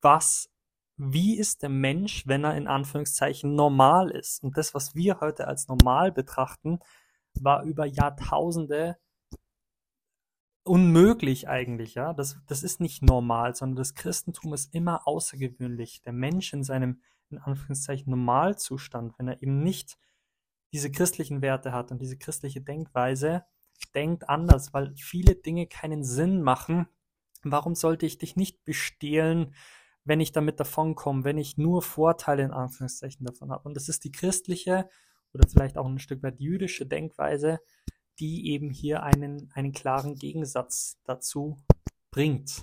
was, 0.01 0.51
wie 0.97 1.37
ist 1.37 1.63
der 1.63 1.69
Mensch, 1.69 2.27
wenn 2.27 2.45
er 2.45 2.57
in 2.57 2.69
Anführungszeichen 2.69 3.55
normal 3.55 4.11
ist. 4.11 4.43
Und 4.43 4.57
das, 4.57 4.73
was 4.73 4.95
wir 4.95 5.21
heute 5.21 5.47
als 5.47 5.69
normal 5.69 6.11
betrachten, 6.11 6.79
war 7.41 7.65
über 7.65 7.87
Jahrtausende 7.87 8.97
unmöglich 10.65 11.49
eigentlich, 11.49 11.95
ja. 11.95 12.13
Das, 12.13 12.39
das 12.47 12.63
ist 12.63 12.81
nicht 12.81 13.03
normal, 13.03 13.55
sondern 13.55 13.77
das 13.77 13.95
Christentum 13.95 14.55
ist 14.55 14.75
immer 14.75 15.07
außergewöhnlich. 15.07 16.03
Der 16.03 16.13
Mensch 16.13 16.53
in 16.53 16.65
seinem 16.65 17.01
in 17.31 17.39
Anführungszeichen 17.39 18.11
Normalzustand, 18.11 19.19
wenn 19.19 19.29
er 19.29 19.43
eben 19.43 19.63
nicht 19.63 19.99
diese 20.73 20.91
christlichen 20.91 21.43
Werte 21.43 21.73
hat 21.73 21.91
und 21.91 22.01
diese 22.01 22.17
christliche 22.17 22.61
Denkweise, 22.61 23.45
denkt 23.95 24.29
anders, 24.29 24.73
weil 24.73 24.95
viele 24.97 25.35
Dinge 25.35 25.67
keinen 25.67 26.05
Sinn 26.05 26.43
machen. 26.43 26.89
Warum 27.43 27.75
sollte 27.75 28.07
ich 28.07 28.19
dich 28.19 28.37
nicht 28.37 28.65
bestehlen, 28.65 29.55
wenn 30.05 30.21
ich 30.21 30.33
damit 30.33 30.61
davonkomme, 30.61 31.25
wenn 31.25 31.39
ich 31.39 31.59
nur 31.59 31.83
Vorteile 31.83 32.43
in 32.43 32.51
Anführungszeichen 32.51 33.27
davon 33.27 33.51
habe? 33.51 33.69
Und 33.69 33.75
das 33.75 33.89
ist 33.89 34.05
die 34.05 34.13
christliche 34.13 34.89
oder 35.35 35.49
vielleicht 35.49 35.77
auch 35.77 35.87
ein 35.87 35.99
Stück 35.99 36.23
weit 36.23 36.41
jüdische 36.41 36.87
Denkweise, 36.87 37.61
die 38.19 38.51
eben 38.51 38.71
hier 38.71 39.03
einen, 39.03 39.51
einen 39.55 39.73
klaren 39.73 40.15
Gegensatz 40.15 40.99
dazu 41.05 41.57
bringt. 42.11 42.63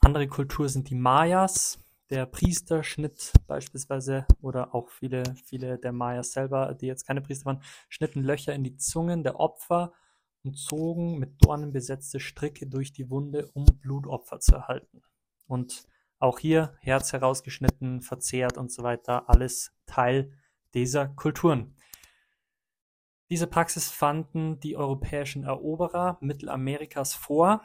Andere 0.00 0.28
Kultur 0.28 0.68
sind 0.68 0.90
die 0.90 0.94
Mayas, 0.94 1.78
der 2.10 2.26
Priester 2.26 2.84
schnitt 2.84 3.32
beispielsweise 3.46 4.26
oder 4.40 4.74
auch 4.74 4.90
viele, 4.90 5.22
viele 5.44 5.78
der 5.78 5.92
Mayas 5.92 6.32
selber, 6.32 6.74
die 6.74 6.86
jetzt 6.86 7.06
keine 7.06 7.22
Priester 7.22 7.46
waren, 7.46 7.62
schnitten 7.88 8.22
Löcher 8.22 8.54
in 8.54 8.62
die 8.62 8.76
Zungen 8.76 9.22
der 9.22 9.40
Opfer 9.40 9.92
und 10.44 10.58
zogen 10.58 11.18
mit 11.18 11.44
Dornen 11.44 11.72
besetzte 11.72 12.20
Stricke 12.20 12.66
durch 12.66 12.92
die 12.92 13.08
Wunde, 13.08 13.50
um 13.54 13.64
Blutopfer 13.64 14.40
zu 14.40 14.54
erhalten. 14.56 15.02
Und 15.46 15.86
auch 16.18 16.38
hier 16.38 16.76
Herz 16.80 17.12
herausgeschnitten, 17.12 18.02
verzehrt 18.02 18.58
und 18.58 18.70
so 18.70 18.82
weiter, 18.82 19.28
alles 19.28 19.72
Teil 19.86 20.32
dieser 20.74 21.08
Kulturen. 21.08 21.76
Diese 23.30 23.46
Praxis 23.46 23.90
fanden 23.90 24.60
die 24.60 24.76
europäischen 24.76 25.44
Eroberer 25.44 26.18
Mittelamerikas 26.20 27.14
vor, 27.14 27.62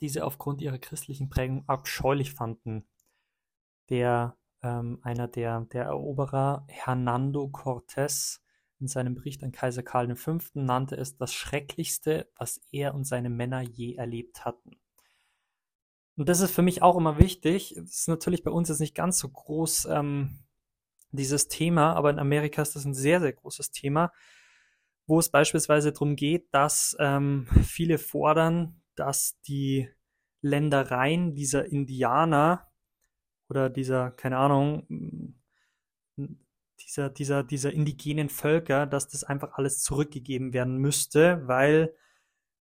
die 0.00 0.08
sie 0.08 0.20
aufgrund 0.20 0.60
ihrer 0.60 0.78
christlichen 0.78 1.30
Prägung 1.30 1.64
abscheulich 1.66 2.34
fanden 2.34 2.86
der 3.88 4.36
ähm, 4.62 4.98
einer 5.02 5.28
der, 5.28 5.60
der 5.72 5.84
Eroberer, 5.84 6.64
Hernando 6.68 7.44
Cortés, 7.44 8.40
in 8.78 8.88
seinem 8.88 9.14
Bericht 9.14 9.42
an 9.42 9.52
Kaiser 9.52 9.82
Karl 9.82 10.14
V. 10.16 10.38
nannte 10.52 10.96
es 10.96 11.16
das 11.16 11.32
Schrecklichste, 11.32 12.30
was 12.36 12.60
er 12.72 12.94
und 12.94 13.04
seine 13.04 13.30
Männer 13.30 13.62
je 13.62 13.94
erlebt 13.94 14.44
hatten. 14.44 14.76
Und 16.16 16.28
das 16.28 16.40
ist 16.40 16.50
für 16.50 16.62
mich 16.62 16.82
auch 16.82 16.96
immer 16.96 17.18
wichtig. 17.18 17.74
Das 17.78 18.00
ist 18.00 18.08
natürlich 18.08 18.42
bei 18.42 18.50
uns 18.50 18.68
jetzt 18.68 18.80
nicht 18.80 18.94
ganz 18.94 19.18
so 19.18 19.30
groß, 19.30 19.86
ähm, 19.86 20.40
dieses 21.10 21.48
Thema, 21.48 21.94
aber 21.94 22.10
in 22.10 22.18
Amerika 22.18 22.62
ist 22.62 22.76
das 22.76 22.84
ein 22.84 22.94
sehr, 22.94 23.20
sehr 23.20 23.32
großes 23.32 23.70
Thema, 23.70 24.12
wo 25.06 25.18
es 25.18 25.28
beispielsweise 25.28 25.92
darum 25.92 26.16
geht, 26.16 26.52
dass 26.52 26.96
ähm, 26.98 27.46
viele 27.62 27.98
fordern, 27.98 28.82
dass 28.96 29.40
die 29.42 29.88
Ländereien 30.42 31.34
dieser 31.34 31.66
Indianer 31.66 32.66
oder 33.48 33.70
dieser, 33.70 34.10
keine 34.10 34.38
Ahnung, 34.38 34.86
dieser, 36.80 37.10
dieser, 37.10 37.42
dieser 37.42 37.72
indigenen 37.72 38.28
Völker, 38.28 38.86
dass 38.86 39.08
das 39.08 39.24
einfach 39.24 39.52
alles 39.54 39.82
zurückgegeben 39.82 40.52
werden 40.52 40.78
müsste, 40.78 41.46
weil 41.46 41.94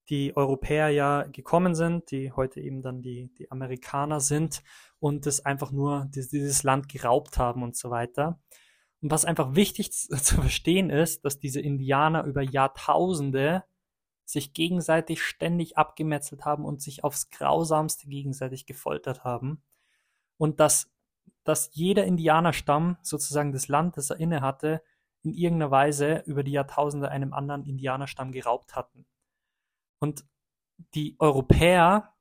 die 0.09 0.35
Europäer 0.35 0.89
ja 0.89 1.23
gekommen 1.23 1.75
sind, 1.75 2.11
die 2.11 2.31
heute 2.31 2.61
eben 2.61 2.81
dann 2.81 3.01
die, 3.01 3.33
die 3.37 3.51
Amerikaner 3.51 4.19
sind 4.19 4.63
und 4.99 5.25
das 5.25 5.45
einfach 5.45 5.71
nur 5.71 6.07
dieses 6.09 6.63
Land 6.63 6.89
geraubt 6.89 7.37
haben 7.37 7.63
und 7.63 7.75
so 7.75 7.89
weiter. 7.89 8.39
Und 9.01 9.11
was 9.11 9.25
einfach 9.25 9.55
wichtig 9.55 9.91
zu 9.91 10.09
verstehen 10.35 10.89
ist, 10.89 11.25
dass 11.25 11.39
diese 11.39 11.61
Indianer 11.61 12.23
über 12.23 12.41
Jahrtausende 12.41 13.63
sich 14.25 14.53
gegenseitig 14.53 15.21
ständig 15.21 15.77
abgemetzelt 15.77 16.45
haben 16.45 16.65
und 16.65 16.81
sich 16.81 17.03
aufs 17.03 17.29
grausamste 17.29 18.07
gegenseitig 18.07 18.65
gefoltert 18.65 19.23
haben 19.23 19.61
und 20.37 20.59
dass, 20.59 20.91
dass 21.43 21.69
jeder 21.73 22.05
Indianerstamm 22.05 22.97
sozusagen 23.01 23.51
das 23.51 23.67
Land, 23.67 23.97
das 23.97 24.09
er 24.09 24.19
inne 24.19 24.41
hatte, 24.41 24.81
in 25.21 25.33
irgendeiner 25.33 25.71
Weise 25.71 26.23
über 26.25 26.43
die 26.43 26.51
Jahrtausende 26.51 27.09
einem 27.09 27.33
anderen 27.33 27.63
Indianerstamm 27.63 28.31
geraubt 28.31 28.75
hatten. 28.75 29.05
Und 29.99 30.25
die 30.93 31.15
Europäer 31.19 32.13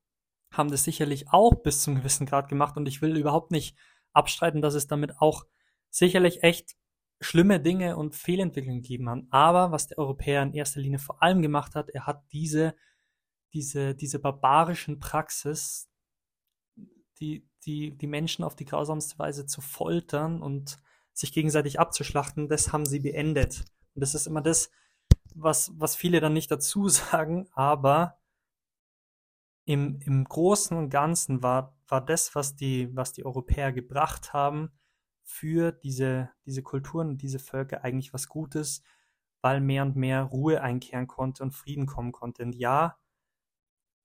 haben 0.52 0.70
das 0.70 0.84
sicherlich 0.84 1.30
auch 1.30 1.54
bis 1.54 1.82
zum 1.82 1.96
gewissen 1.96 2.26
Grad 2.26 2.48
gemacht 2.48 2.76
und 2.76 2.86
ich 2.86 3.02
will 3.02 3.16
überhaupt 3.16 3.50
nicht 3.50 3.76
abstreiten, 4.12 4.62
dass 4.62 4.74
es 4.74 4.86
damit 4.86 5.18
auch 5.20 5.46
sicherlich 5.90 6.42
echt 6.42 6.76
schlimme 7.20 7.60
Dinge 7.60 7.96
und 7.96 8.14
Fehlentwicklungen 8.14 8.82
gegeben 8.82 9.08
hat. 9.08 9.20
Aber 9.30 9.72
was 9.72 9.88
der 9.88 9.98
Europäer 9.98 10.42
in 10.42 10.52
erster 10.52 10.80
Linie 10.80 10.98
vor 10.98 11.22
allem 11.22 11.42
gemacht 11.42 11.74
hat, 11.74 11.90
er 11.90 12.06
hat 12.06 12.24
diese, 12.32 12.74
diese, 13.52 13.94
diese 13.94 14.18
barbarischen 14.18 15.00
Praxis, 15.00 15.88
die, 17.20 17.48
die, 17.64 17.96
die 17.96 18.06
Menschen 18.06 18.44
auf 18.44 18.56
die 18.56 18.64
grausamste 18.64 19.18
Weise 19.18 19.46
zu 19.46 19.60
foltern 19.60 20.42
und 20.42 20.78
sich 21.12 21.32
gegenseitig 21.32 21.78
abzuschlachten, 21.78 22.48
das 22.48 22.72
haben 22.72 22.86
sie 22.86 23.00
beendet. 23.00 23.64
Und 23.94 24.00
das 24.02 24.14
ist 24.14 24.26
immer 24.26 24.42
das, 24.42 24.70
was, 25.34 25.72
was 25.76 25.96
viele 25.96 26.20
dann 26.20 26.32
nicht 26.32 26.50
dazu 26.50 26.88
sagen, 26.90 27.48
aber 27.52 28.18
im, 29.66 30.00
im 30.04 30.24
Großen 30.24 30.76
und 30.76 30.90
Ganzen 30.90 31.42
war, 31.42 31.76
war 31.88 32.04
das, 32.04 32.34
was 32.34 32.56
die, 32.56 32.94
was 32.94 33.12
die 33.12 33.24
Europäer 33.24 33.72
gebracht 33.72 34.32
haben, 34.32 34.70
für 35.22 35.72
diese, 35.72 36.30
diese 36.44 36.62
Kulturen 36.62 37.08
und 37.10 37.22
diese 37.22 37.38
Völker 37.38 37.82
eigentlich 37.82 38.12
was 38.12 38.28
Gutes, 38.28 38.82
weil 39.40 39.60
mehr 39.60 39.82
und 39.82 39.96
mehr 39.96 40.22
Ruhe 40.24 40.60
einkehren 40.62 41.06
konnte 41.06 41.42
und 41.42 41.52
Frieden 41.52 41.86
kommen 41.86 42.12
konnte. 42.12 42.42
Und 42.42 42.54
ja, 42.54 42.98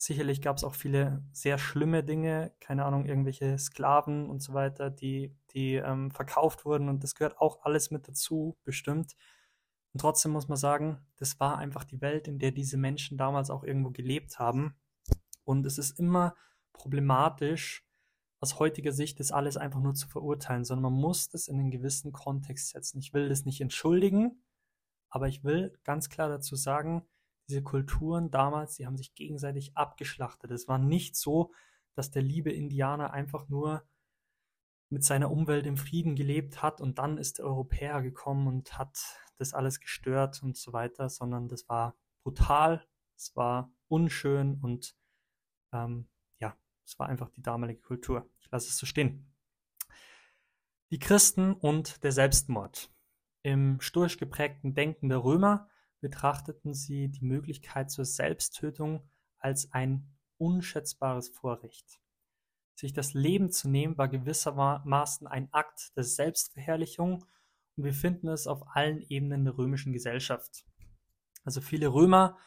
Sicherlich 0.01 0.41
gab 0.41 0.55
es 0.55 0.63
auch 0.63 0.75
viele 0.75 1.21
sehr 1.33 1.57
schlimme 1.57 2.05
Dinge, 2.05 2.53
keine 2.61 2.85
Ahnung, 2.85 3.05
irgendwelche 3.05 3.57
Sklaven 3.57 4.29
und 4.29 4.41
so 4.41 4.53
weiter, 4.53 4.89
die, 4.89 5.35
die 5.53 5.75
ähm, 5.75 6.09
verkauft 6.11 6.63
wurden 6.63 6.87
und 6.87 7.03
das 7.03 7.15
gehört 7.15 7.37
auch 7.37 7.63
alles 7.63 7.91
mit 7.91 8.07
dazu, 8.07 8.57
bestimmt. 8.63 9.17
Und 9.93 10.01
trotzdem 10.01 10.31
muss 10.31 10.47
man 10.47 10.57
sagen, 10.57 11.05
das 11.17 11.39
war 11.39 11.57
einfach 11.57 11.83
die 11.83 12.01
Welt, 12.01 12.27
in 12.27 12.39
der 12.39 12.51
diese 12.51 12.77
Menschen 12.77 13.17
damals 13.17 13.49
auch 13.49 13.63
irgendwo 13.63 13.91
gelebt 13.91 14.39
haben. 14.39 14.75
Und 15.43 15.65
es 15.65 15.77
ist 15.77 15.99
immer 15.99 16.35
problematisch, 16.73 17.85
aus 18.39 18.59
heutiger 18.59 18.91
Sicht 18.91 19.19
das 19.19 19.31
alles 19.31 19.57
einfach 19.57 19.81
nur 19.81 19.93
zu 19.93 20.07
verurteilen, 20.07 20.63
sondern 20.63 20.93
man 20.93 21.01
muss 21.01 21.29
das 21.29 21.47
in 21.47 21.59
einen 21.59 21.71
gewissen 21.71 22.13
Kontext 22.13 22.69
setzen. 22.69 22.99
Ich 22.99 23.13
will 23.13 23.27
das 23.27 23.45
nicht 23.45 23.59
entschuldigen, 23.59 24.43
aber 25.09 25.27
ich 25.27 25.43
will 25.43 25.77
ganz 25.83 26.09
klar 26.09 26.29
dazu 26.29 26.55
sagen, 26.55 27.05
diese 27.49 27.63
Kulturen 27.63 28.31
damals, 28.31 28.75
die 28.75 28.85
haben 28.85 28.95
sich 28.95 29.15
gegenseitig 29.15 29.75
abgeschlachtet. 29.75 30.51
Es 30.51 30.67
war 30.67 30.77
nicht 30.77 31.15
so, 31.15 31.51
dass 31.95 32.11
der 32.11 32.21
liebe 32.21 32.51
Indianer 32.51 33.11
einfach 33.11 33.49
nur 33.49 33.83
mit 34.89 35.03
seiner 35.03 35.31
Umwelt 35.31 35.65
im 35.65 35.77
Frieden 35.77 36.15
gelebt 36.15 36.61
hat 36.61 36.81
und 36.81 36.97
dann 36.97 37.17
ist 37.17 37.37
der 37.37 37.45
Europäer 37.45 38.01
gekommen 38.01 38.47
und 38.47 38.77
hat 38.77 38.97
das 39.37 39.53
alles 39.53 39.79
gestört 39.79 40.41
und 40.43 40.57
so 40.57 40.73
weiter, 40.73 41.09
sondern 41.09 41.47
das 41.47 41.69
war 41.69 41.95
brutal, 42.23 42.85
es 43.15 43.35
war 43.35 43.71
unschön 43.87 44.59
und 44.61 44.95
ähm, 45.71 46.09
ja, 46.39 46.57
es 46.85 46.97
war 46.99 47.07
einfach 47.07 47.29
die 47.29 47.41
damalige 47.41 47.81
Kultur. 47.81 48.29
Ich 48.39 48.49
lasse 48.51 48.69
es 48.69 48.77
so 48.77 48.85
stehen. 48.85 49.31
Die 50.91 50.99
Christen 50.99 51.53
und 51.53 52.03
der 52.03 52.11
Selbstmord. 52.11 52.91
Im 53.43 53.79
stoisch 53.79 54.17
geprägten 54.17 54.73
Denken 54.73 55.09
der 55.09 55.23
Römer 55.23 55.69
betrachteten 56.01 56.73
sie 56.73 57.09
die 57.09 57.23
Möglichkeit 57.23 57.91
zur 57.91 58.05
Selbsttötung 58.05 59.07
als 59.37 59.71
ein 59.71 60.17
unschätzbares 60.37 61.29
Vorrecht. 61.29 62.01
Sich 62.79 62.93
das 62.93 63.13
Leben 63.13 63.51
zu 63.51 63.69
nehmen 63.69 63.97
war 63.97 64.07
gewissermaßen 64.07 65.27
ein 65.27 65.49
Akt 65.51 65.91
der 65.97 66.05
Selbstverherrlichung 66.05 67.25
und 67.75 67.83
wir 67.83 67.91
finden 67.91 68.29
es 68.29 68.47
auf 68.47 68.61
allen 68.73 69.01
Ebenen 69.01 69.43
der 69.43 69.57
römischen 69.57 69.91
Gesellschaft. 69.91 70.63
Also 71.43 71.59
viele 71.59 71.89
Römer 71.89 72.37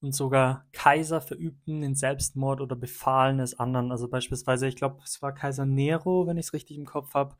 und 0.00 0.14
sogar 0.14 0.68
Kaiser 0.70 1.20
verübten 1.20 1.80
den 1.80 1.96
Selbstmord 1.96 2.60
oder 2.60 2.76
befahlen 2.76 3.40
es 3.40 3.58
anderen. 3.58 3.90
Also 3.90 4.08
beispielsweise, 4.08 4.68
ich 4.68 4.76
glaube, 4.76 5.02
es 5.04 5.22
war 5.22 5.34
Kaiser 5.34 5.66
Nero, 5.66 6.28
wenn 6.28 6.36
ich 6.36 6.46
es 6.46 6.52
richtig 6.52 6.76
im 6.78 6.86
Kopf 6.86 7.14
habe, 7.14 7.36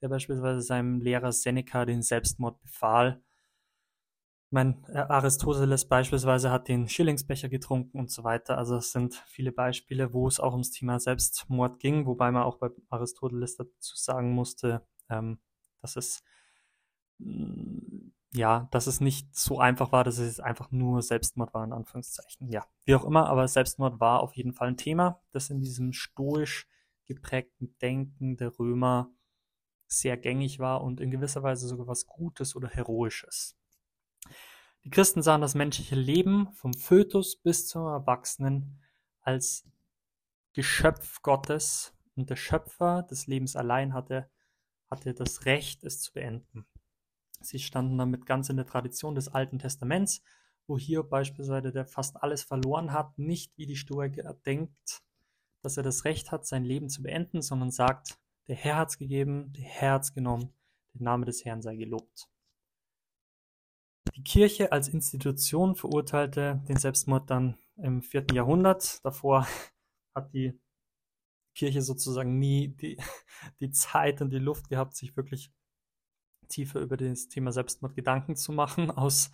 der 0.00 0.08
beispielsweise 0.08 0.60
seinem 0.60 1.00
Lehrer 1.02 1.30
Seneca 1.30 1.84
den 1.84 2.02
Selbstmord 2.02 2.60
befahl 2.62 3.22
mein 4.52 4.84
äh, 4.88 4.98
Aristoteles 4.98 5.86
beispielsweise 5.86 6.50
hat 6.50 6.68
den 6.68 6.88
Schillingsbecher 6.88 7.48
getrunken 7.48 7.98
und 7.98 8.10
so 8.10 8.24
weiter. 8.24 8.58
Also 8.58 8.76
es 8.76 8.92
sind 8.92 9.14
viele 9.26 9.52
Beispiele, 9.52 10.12
wo 10.12 10.28
es 10.28 10.40
auch 10.40 10.52
ums 10.52 10.70
Thema 10.70 11.00
Selbstmord 11.00 11.80
ging, 11.80 12.06
wobei 12.06 12.30
man 12.30 12.42
auch 12.42 12.56
bei 12.58 12.68
Aristoteles 12.90 13.56
dazu 13.56 13.96
sagen 13.96 14.32
musste, 14.32 14.86
ähm, 15.08 15.38
dass 15.80 15.96
es 15.96 16.22
mm, 17.18 18.12
ja, 18.34 18.68
dass 18.70 18.86
es 18.86 19.00
nicht 19.00 19.34
so 19.36 19.58
einfach 19.58 19.92
war, 19.92 20.04
dass 20.04 20.18
es 20.18 20.40
einfach 20.40 20.70
nur 20.70 21.02
Selbstmord 21.02 21.52
war, 21.52 21.64
in 21.64 21.72
Anführungszeichen. 21.72 22.48
Ja, 22.48 22.66
wie 22.84 22.94
auch 22.94 23.04
immer, 23.04 23.28
aber 23.28 23.46
Selbstmord 23.46 24.00
war 24.00 24.20
auf 24.20 24.34
jeden 24.36 24.54
Fall 24.54 24.68
ein 24.68 24.76
Thema, 24.78 25.20
das 25.32 25.50
in 25.50 25.60
diesem 25.60 25.92
stoisch 25.92 26.66
geprägten 27.06 27.76
Denken 27.82 28.36
der 28.36 28.58
Römer 28.58 29.10
sehr 29.86 30.16
gängig 30.16 30.58
war 30.58 30.82
und 30.82 31.00
in 31.00 31.10
gewisser 31.10 31.42
Weise 31.42 31.68
sogar 31.68 31.86
was 31.86 32.06
Gutes 32.06 32.56
oder 32.56 32.68
Heroisches. 32.68 33.58
Die 34.84 34.90
Christen 34.90 35.22
sahen 35.22 35.40
das 35.40 35.54
menschliche 35.54 35.94
Leben 35.94 36.52
vom 36.54 36.74
Fötus 36.74 37.36
bis 37.36 37.68
zum 37.68 37.86
Erwachsenen 37.86 38.80
als 39.20 39.64
Geschöpf 40.54 41.22
Gottes 41.22 41.94
und 42.16 42.30
der 42.30 42.36
Schöpfer 42.36 43.04
des 43.04 43.28
Lebens 43.28 43.54
allein 43.54 43.94
hatte, 43.94 44.28
hatte 44.90 45.14
das 45.14 45.44
Recht, 45.44 45.84
es 45.84 46.00
zu 46.00 46.12
beenden. 46.12 46.66
Sie 47.40 47.60
standen 47.60 47.96
damit 47.96 48.26
ganz 48.26 48.48
in 48.48 48.56
der 48.56 48.66
Tradition 48.66 49.14
des 49.14 49.28
Alten 49.28 49.60
Testaments, 49.60 50.20
wo 50.66 50.76
hier 50.76 51.04
beispielsweise 51.04 51.70
der 51.70 51.86
fast 51.86 52.20
alles 52.20 52.42
verloren 52.42 52.92
hat, 52.92 53.16
nicht 53.18 53.56
wie 53.56 53.66
die 53.66 53.76
Stoiker 53.76 54.34
denkt, 54.34 55.02
dass 55.62 55.76
er 55.76 55.84
das 55.84 56.04
Recht 56.04 56.32
hat, 56.32 56.44
sein 56.44 56.64
Leben 56.64 56.88
zu 56.88 57.02
beenden, 57.02 57.40
sondern 57.40 57.70
sagt, 57.70 58.18
der 58.48 58.56
Herr 58.56 58.78
hat's 58.78 58.98
gegeben, 58.98 59.52
der 59.52 59.64
Herr 59.64 59.92
hat's 59.92 60.12
genommen, 60.12 60.52
der 60.92 61.02
Name 61.02 61.24
des 61.24 61.44
Herrn 61.44 61.62
sei 61.62 61.76
gelobt. 61.76 62.31
Die 64.14 64.24
Kirche 64.24 64.72
als 64.72 64.88
Institution 64.88 65.74
verurteilte 65.74 66.62
den 66.68 66.76
Selbstmord 66.76 67.30
dann 67.30 67.56
im 67.76 68.02
vierten 68.02 68.34
Jahrhundert. 68.34 69.02
Davor 69.04 69.46
hat 70.14 70.34
die 70.34 70.58
Kirche 71.54 71.82
sozusagen 71.82 72.38
nie 72.38 72.68
die, 72.68 72.98
die 73.60 73.70
Zeit 73.70 74.20
und 74.20 74.30
die 74.30 74.38
Luft 74.38 74.68
gehabt, 74.68 74.96
sich 74.96 75.16
wirklich 75.16 75.50
tiefer 76.48 76.80
über 76.80 76.96
das 76.96 77.28
Thema 77.28 77.52
Selbstmord 77.52 77.94
Gedanken 77.94 78.36
zu 78.36 78.52
machen, 78.52 78.90
aus, 78.90 79.30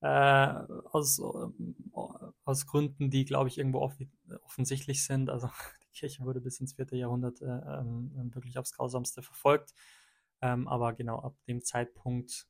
äh, 0.00 0.06
aus, 0.06 1.22
aus 2.44 2.66
Gründen, 2.66 3.10
die, 3.10 3.24
glaube 3.24 3.48
ich, 3.48 3.56
irgendwo 3.58 3.80
off 3.80 3.96
offensichtlich 4.44 5.04
sind. 5.04 5.30
Also 5.30 5.48
die 5.84 5.98
Kirche 5.98 6.24
wurde 6.24 6.42
bis 6.42 6.60
ins 6.60 6.74
vierte 6.74 6.96
Jahrhundert 6.96 7.40
äh, 7.40 7.46
ähm, 7.46 8.30
wirklich 8.34 8.58
aufs 8.58 8.72
Grausamste 8.72 9.22
verfolgt. 9.22 9.74
Ähm, 10.42 10.68
aber 10.68 10.92
genau 10.92 11.20
ab 11.20 11.36
dem 11.46 11.62
Zeitpunkt 11.62 12.46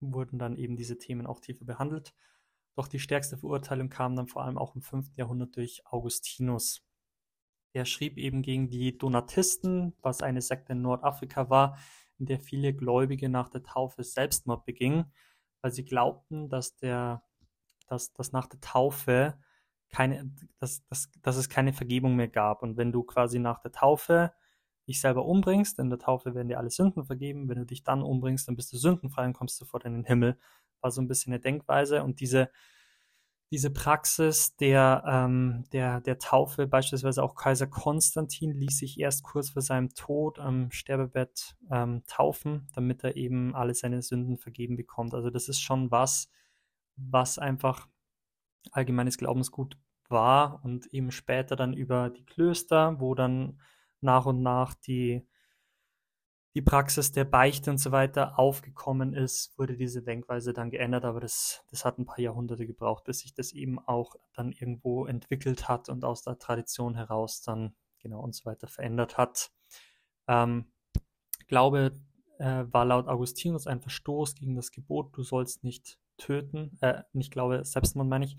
wurden 0.00 0.38
dann 0.38 0.56
eben 0.56 0.76
diese 0.76 0.98
Themen 0.98 1.26
auch 1.26 1.40
tiefer 1.40 1.64
behandelt. 1.64 2.14
Doch 2.74 2.88
die 2.88 2.98
stärkste 2.98 3.38
Verurteilung 3.38 3.88
kam 3.88 4.16
dann 4.16 4.26
vor 4.26 4.42
allem 4.44 4.58
auch 4.58 4.74
im 4.74 4.82
5. 4.82 5.16
Jahrhundert 5.16 5.56
durch 5.56 5.82
Augustinus. 5.86 6.84
Er 7.72 7.84
schrieb 7.84 8.18
eben 8.18 8.42
gegen 8.42 8.68
die 8.68 8.96
Donatisten, 8.96 9.94
was 10.02 10.22
eine 10.22 10.40
Sekte 10.40 10.72
in 10.72 10.82
Nordafrika 10.82 11.50
war, 11.50 11.78
in 12.18 12.26
der 12.26 12.40
viele 12.40 12.74
Gläubige 12.74 13.28
nach 13.28 13.48
der 13.48 13.62
Taufe 13.62 14.04
Selbstmord 14.04 14.64
begingen, 14.64 15.12
weil 15.60 15.72
sie 15.72 15.84
glaubten, 15.84 16.48
dass, 16.48 16.76
der, 16.76 17.22
dass, 17.86 18.12
dass 18.12 18.32
nach 18.32 18.46
der 18.46 18.60
Taufe 18.60 19.38
keine, 19.88 20.32
dass, 20.58 20.84
dass, 20.86 21.10
dass 21.22 21.36
es 21.36 21.48
keine 21.48 21.72
Vergebung 21.72 22.16
mehr 22.16 22.28
gab. 22.28 22.62
Und 22.62 22.76
wenn 22.76 22.92
du 22.92 23.02
quasi 23.04 23.38
nach 23.38 23.60
der 23.60 23.72
Taufe 23.72 24.32
dich 24.86 25.00
selber 25.00 25.24
umbringst, 25.24 25.78
in 25.78 25.90
der 25.90 25.98
Taufe 25.98 26.34
werden 26.34 26.48
dir 26.48 26.58
alle 26.58 26.70
Sünden 26.70 27.04
vergeben. 27.04 27.48
Wenn 27.48 27.58
du 27.58 27.66
dich 27.66 27.82
dann 27.82 28.02
umbringst, 28.02 28.48
dann 28.48 28.56
bist 28.56 28.72
du 28.72 28.76
sündenfrei 28.76 29.24
und 29.24 29.32
kommst 29.32 29.56
sofort 29.58 29.84
in 29.84 29.92
den 29.92 30.04
Himmel. 30.04 30.38
War 30.80 30.90
so 30.90 31.00
ein 31.00 31.08
bisschen 31.08 31.32
eine 31.32 31.40
Denkweise 31.40 32.02
und 32.02 32.20
diese, 32.20 32.50
diese 33.50 33.70
Praxis 33.70 34.56
der, 34.56 35.02
ähm, 35.06 35.64
der, 35.72 36.00
der 36.00 36.18
Taufe, 36.18 36.66
beispielsweise 36.66 37.22
auch 37.22 37.34
Kaiser 37.34 37.66
Konstantin, 37.66 38.52
ließ 38.52 38.78
sich 38.78 39.00
erst 39.00 39.22
kurz 39.22 39.50
vor 39.50 39.62
seinem 39.62 39.90
Tod 39.94 40.38
am 40.38 40.70
Sterbebett 40.70 41.56
ähm, 41.70 42.02
taufen, 42.06 42.68
damit 42.74 43.04
er 43.04 43.16
eben 43.16 43.54
alle 43.54 43.74
seine 43.74 44.02
Sünden 44.02 44.36
vergeben 44.36 44.76
bekommt. 44.76 45.14
Also 45.14 45.30
das 45.30 45.48
ist 45.48 45.60
schon 45.60 45.90
was, 45.90 46.30
was 46.96 47.38
einfach 47.38 47.88
allgemeines 48.72 49.18
Glaubensgut 49.18 49.78
war 50.08 50.60
und 50.64 50.86
eben 50.88 51.10
später 51.10 51.56
dann 51.56 51.72
über 51.72 52.10
die 52.10 52.24
Klöster, 52.24 53.00
wo 53.00 53.14
dann 53.14 53.58
nach 54.04 54.26
und 54.26 54.42
nach 54.42 54.74
die, 54.74 55.26
die 56.54 56.62
Praxis 56.62 57.10
der 57.10 57.24
Beichte 57.24 57.70
und 57.70 57.78
so 57.78 57.90
weiter 57.90 58.38
aufgekommen 58.38 59.12
ist, 59.12 59.58
wurde 59.58 59.76
diese 59.76 60.02
Denkweise 60.02 60.52
dann 60.52 60.70
geändert, 60.70 61.04
aber 61.04 61.18
das, 61.20 61.64
das 61.70 61.84
hat 61.84 61.98
ein 61.98 62.06
paar 62.06 62.20
Jahrhunderte 62.20 62.66
gebraucht, 62.66 63.04
bis 63.04 63.20
sich 63.20 63.34
das 63.34 63.52
eben 63.52 63.80
auch 63.80 64.14
dann 64.34 64.52
irgendwo 64.52 65.06
entwickelt 65.06 65.68
hat 65.68 65.88
und 65.88 66.04
aus 66.04 66.22
der 66.22 66.38
Tradition 66.38 66.94
heraus 66.94 67.42
dann 67.42 67.74
genau 67.98 68.20
und 68.20 68.34
so 68.34 68.44
weiter 68.44 68.68
verändert 68.68 69.18
hat. 69.18 69.50
Ähm, 70.28 70.70
Glaube 71.48 71.92
äh, 72.38 72.64
war 72.70 72.84
laut 72.84 73.08
Augustinus 73.08 73.66
ein 73.66 73.80
Verstoß 73.80 74.34
gegen 74.36 74.54
das 74.54 74.70
Gebot, 74.70 75.16
du 75.16 75.22
sollst 75.22 75.64
nicht 75.64 75.98
töten, 76.16 76.78
äh, 76.80 77.02
nicht 77.12 77.32
Glaube, 77.32 77.64
Selbstmord 77.64 78.08
meine 78.08 78.26
ich, 78.26 78.36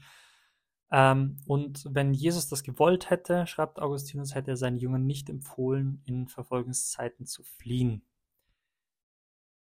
ähm, 0.91 1.37
und 1.47 1.87
wenn 1.89 2.13
Jesus 2.13 2.47
das 2.47 2.63
gewollt 2.63 3.09
hätte, 3.09 3.47
schreibt 3.47 3.79
Augustinus, 3.79 4.35
hätte 4.35 4.51
er 4.51 4.57
seinen 4.57 4.77
Jüngern 4.77 5.05
nicht 5.05 5.29
empfohlen, 5.29 6.01
in 6.05 6.27
Verfolgungszeiten 6.27 7.25
zu 7.25 7.43
fliehen. 7.43 8.03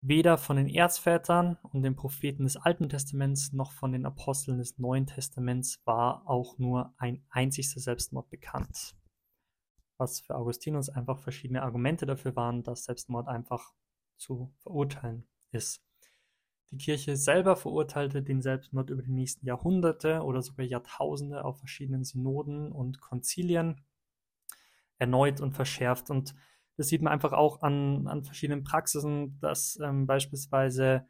Weder 0.00 0.38
von 0.38 0.56
den 0.56 0.68
Erzvätern 0.68 1.58
und 1.62 1.82
den 1.82 1.96
Propheten 1.96 2.44
des 2.44 2.56
Alten 2.56 2.88
Testaments 2.88 3.52
noch 3.52 3.72
von 3.72 3.90
den 3.90 4.06
Aposteln 4.06 4.58
des 4.58 4.78
Neuen 4.78 5.06
Testaments 5.06 5.80
war 5.84 6.22
auch 6.28 6.56
nur 6.56 6.94
ein 6.98 7.24
einzigster 7.30 7.80
Selbstmord 7.80 8.30
bekannt. 8.30 8.94
Was 9.96 10.20
für 10.20 10.36
Augustinus 10.36 10.88
einfach 10.88 11.18
verschiedene 11.18 11.62
Argumente 11.62 12.06
dafür 12.06 12.36
waren, 12.36 12.62
dass 12.62 12.84
Selbstmord 12.84 13.26
einfach 13.26 13.72
zu 14.16 14.54
verurteilen 14.58 15.26
ist. 15.50 15.82
Die 16.70 16.76
Kirche 16.76 17.16
selber 17.16 17.56
verurteilte 17.56 18.22
den 18.22 18.42
Selbstmord 18.42 18.90
über 18.90 19.02
die 19.02 19.12
nächsten 19.12 19.46
Jahrhunderte 19.46 20.22
oder 20.22 20.42
sogar 20.42 20.66
Jahrtausende 20.66 21.44
auf 21.44 21.58
verschiedenen 21.58 22.04
Synoden 22.04 22.70
und 22.70 23.00
Konzilien 23.00 23.80
erneut 24.98 25.40
und 25.40 25.52
verschärft. 25.52 26.10
Und 26.10 26.34
das 26.76 26.88
sieht 26.88 27.00
man 27.00 27.12
einfach 27.12 27.32
auch 27.32 27.62
an, 27.62 28.06
an 28.06 28.22
verschiedenen 28.22 28.64
Praxisen, 28.64 29.38
dass 29.40 29.78
ähm, 29.82 30.06
beispielsweise 30.06 31.06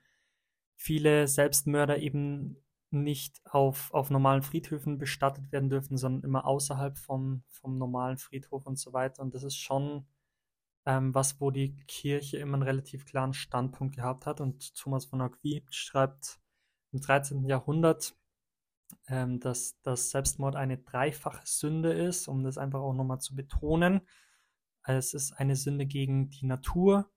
viele 0.76 1.26
Selbstmörder 1.26 1.98
eben 1.98 2.56
nicht 2.90 3.40
auf, 3.44 3.92
auf 3.92 4.10
normalen 4.10 4.42
Friedhöfen 4.42 4.98
bestattet 4.98 5.50
werden 5.52 5.68
dürfen, 5.68 5.98
sondern 5.98 6.22
immer 6.22 6.46
außerhalb 6.46 6.96
vom, 6.96 7.42
vom 7.48 7.78
normalen 7.78 8.16
Friedhof 8.16 8.64
und 8.64 8.78
so 8.78 8.92
weiter. 8.92 9.22
Und 9.22 9.34
das 9.34 9.42
ist 9.42 9.56
schon 9.56 10.06
ähm, 10.88 11.14
was, 11.14 11.38
wo 11.38 11.50
die 11.50 11.76
Kirche 11.86 12.38
immer 12.38 12.54
einen 12.54 12.62
relativ 12.62 13.04
klaren 13.04 13.34
Standpunkt 13.34 13.96
gehabt 13.96 14.24
hat. 14.24 14.40
Und 14.40 14.74
Thomas 14.74 15.04
von 15.04 15.20
Aquin 15.20 15.62
schreibt 15.68 16.40
im 16.92 17.02
13. 17.02 17.44
Jahrhundert, 17.44 18.16
ähm, 19.06 19.38
dass, 19.38 19.78
dass 19.82 20.10
Selbstmord 20.10 20.56
eine 20.56 20.78
dreifache 20.78 21.42
Sünde 21.44 21.92
ist, 21.92 22.26
um 22.26 22.42
das 22.42 22.56
einfach 22.56 22.80
auch 22.80 22.94
nochmal 22.94 23.20
zu 23.20 23.36
betonen. 23.36 24.00
Es 24.84 25.12
ist 25.12 25.32
eine 25.32 25.56
Sünde 25.56 25.84
gegen 25.84 26.30
die 26.30 26.46
Natur, 26.46 27.10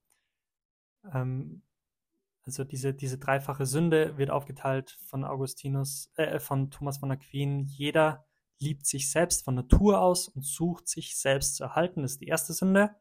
ähm, 1.13 1.63
Also 2.45 2.63
diese, 2.65 2.93
diese 2.93 3.17
dreifache 3.19 3.65
Sünde 3.65 4.17
wird 4.17 4.31
aufgeteilt 4.31 4.97
von 5.07 5.23
Augustinus, 5.23 6.11
äh, 6.15 6.39
von 6.39 6.71
Thomas 6.71 6.97
von 6.99 7.11
Aquin. 7.11 7.65
Jeder 7.67 8.25
liebt 8.59 8.85
sich 8.85 9.11
selbst 9.11 9.45
von 9.45 9.55
Natur 9.55 10.01
aus 10.01 10.27
und 10.27 10.43
sucht 10.45 10.89
sich 10.89 11.17
selbst 11.17 11.55
zu 11.55 11.63
erhalten. 11.63 12.01
Das 12.01 12.13
ist 12.13 12.21
die 12.21 12.27
erste 12.27 12.53
Sünde. 12.53 12.95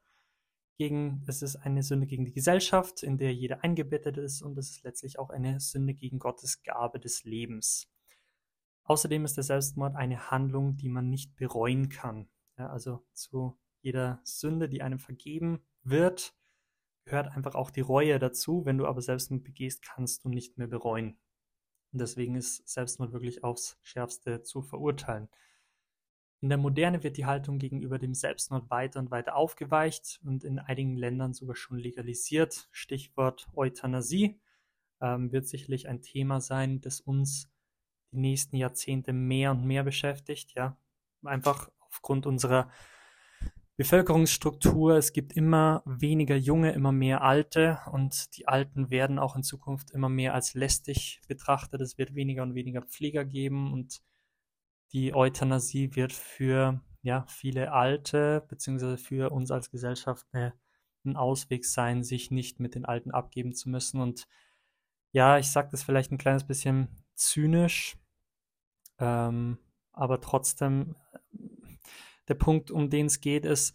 Gegen, 0.80 1.22
es 1.26 1.42
ist 1.42 1.56
eine 1.56 1.82
Sünde 1.82 2.06
gegen 2.06 2.24
die 2.24 2.32
Gesellschaft, 2.32 3.02
in 3.02 3.18
der 3.18 3.34
jeder 3.34 3.62
eingebettet 3.62 4.16
ist 4.16 4.40
und 4.40 4.56
es 4.56 4.70
ist 4.70 4.82
letztlich 4.82 5.18
auch 5.18 5.28
eine 5.28 5.60
Sünde 5.60 5.92
gegen 5.92 6.18
Gottes 6.18 6.62
Gabe 6.62 6.98
des 6.98 7.22
Lebens. 7.24 7.92
Außerdem 8.84 9.26
ist 9.26 9.36
der 9.36 9.44
Selbstmord 9.44 9.94
eine 9.94 10.30
Handlung, 10.30 10.78
die 10.78 10.88
man 10.88 11.10
nicht 11.10 11.36
bereuen 11.36 11.90
kann. 11.90 12.30
Ja, 12.56 12.70
also 12.70 13.04
zu 13.12 13.58
jeder 13.82 14.22
Sünde, 14.24 14.70
die 14.70 14.80
einem 14.80 14.98
vergeben 14.98 15.60
wird, 15.82 16.34
gehört 17.04 17.28
einfach 17.28 17.56
auch 17.56 17.70
die 17.70 17.82
Reue 17.82 18.18
dazu. 18.18 18.64
Wenn 18.64 18.78
du 18.78 18.86
aber 18.86 19.02
Selbstmord 19.02 19.44
begehst, 19.44 19.82
kannst 19.82 20.24
du 20.24 20.30
nicht 20.30 20.56
mehr 20.56 20.68
bereuen. 20.68 21.18
Und 21.92 22.00
deswegen 22.00 22.36
ist 22.36 22.66
Selbstmord 22.66 23.12
wirklich 23.12 23.44
aufs 23.44 23.76
Schärfste 23.82 24.40
zu 24.44 24.62
verurteilen. 24.62 25.28
In 26.42 26.48
der 26.48 26.58
Moderne 26.58 27.02
wird 27.02 27.18
die 27.18 27.26
Haltung 27.26 27.58
gegenüber 27.58 27.98
dem 27.98 28.14
Selbstmord 28.14 28.70
weiter 28.70 28.98
und 28.98 29.10
weiter 29.10 29.36
aufgeweicht 29.36 30.20
und 30.24 30.42
in 30.42 30.58
einigen 30.58 30.96
Ländern 30.96 31.34
sogar 31.34 31.54
schon 31.54 31.78
legalisiert. 31.78 32.68
Stichwort 32.72 33.48
Euthanasie 33.54 34.40
ähm, 35.02 35.32
wird 35.32 35.46
sicherlich 35.46 35.86
ein 35.86 36.00
Thema 36.00 36.40
sein, 36.40 36.80
das 36.80 37.00
uns 37.00 37.50
die 38.10 38.18
nächsten 38.18 38.56
Jahrzehnte 38.56 39.12
mehr 39.12 39.50
und 39.50 39.66
mehr 39.66 39.84
beschäftigt. 39.84 40.54
Ja, 40.54 40.78
einfach 41.22 41.70
aufgrund 41.80 42.24
unserer 42.24 42.70
Bevölkerungsstruktur. 43.76 44.96
Es 44.96 45.12
gibt 45.12 45.34
immer 45.34 45.82
weniger 45.84 46.36
Junge, 46.36 46.72
immer 46.72 46.92
mehr 46.92 47.22
Alte 47.22 47.80
und 47.92 48.36
die 48.36 48.48
Alten 48.48 48.90
werden 48.90 49.18
auch 49.18 49.36
in 49.36 49.42
Zukunft 49.42 49.90
immer 49.90 50.08
mehr 50.08 50.34
als 50.34 50.54
lästig 50.54 51.20
betrachtet. 51.28 51.80
Es 51.80 51.98
wird 51.98 52.14
weniger 52.14 52.42
und 52.42 52.54
weniger 52.54 52.82
Pfleger 52.82 53.24
geben 53.24 53.72
und 53.72 54.02
die 54.92 55.14
Euthanasie 55.14 55.94
wird 55.94 56.12
für 56.12 56.80
ja, 57.02 57.24
viele 57.28 57.72
Alte 57.72 58.44
beziehungsweise 58.48 58.98
für 58.98 59.30
uns 59.30 59.50
als 59.50 59.70
Gesellschaft 59.70 60.26
eine, 60.32 60.52
ein 61.04 61.16
Ausweg 61.16 61.64
sein, 61.64 62.02
sich 62.02 62.30
nicht 62.30 62.60
mit 62.60 62.74
den 62.74 62.84
Alten 62.84 63.10
abgeben 63.10 63.54
zu 63.54 63.70
müssen. 63.70 64.00
Und 64.00 64.26
ja, 65.12 65.38
ich 65.38 65.50
sage 65.50 65.68
das 65.70 65.82
vielleicht 65.82 66.12
ein 66.12 66.18
kleines 66.18 66.44
bisschen 66.44 66.88
zynisch, 67.14 67.96
ähm, 68.98 69.58
aber 69.92 70.20
trotzdem 70.20 70.94
der 72.28 72.34
Punkt, 72.34 72.70
um 72.70 72.90
den 72.90 73.06
es 73.06 73.20
geht, 73.20 73.44
ist, 73.44 73.74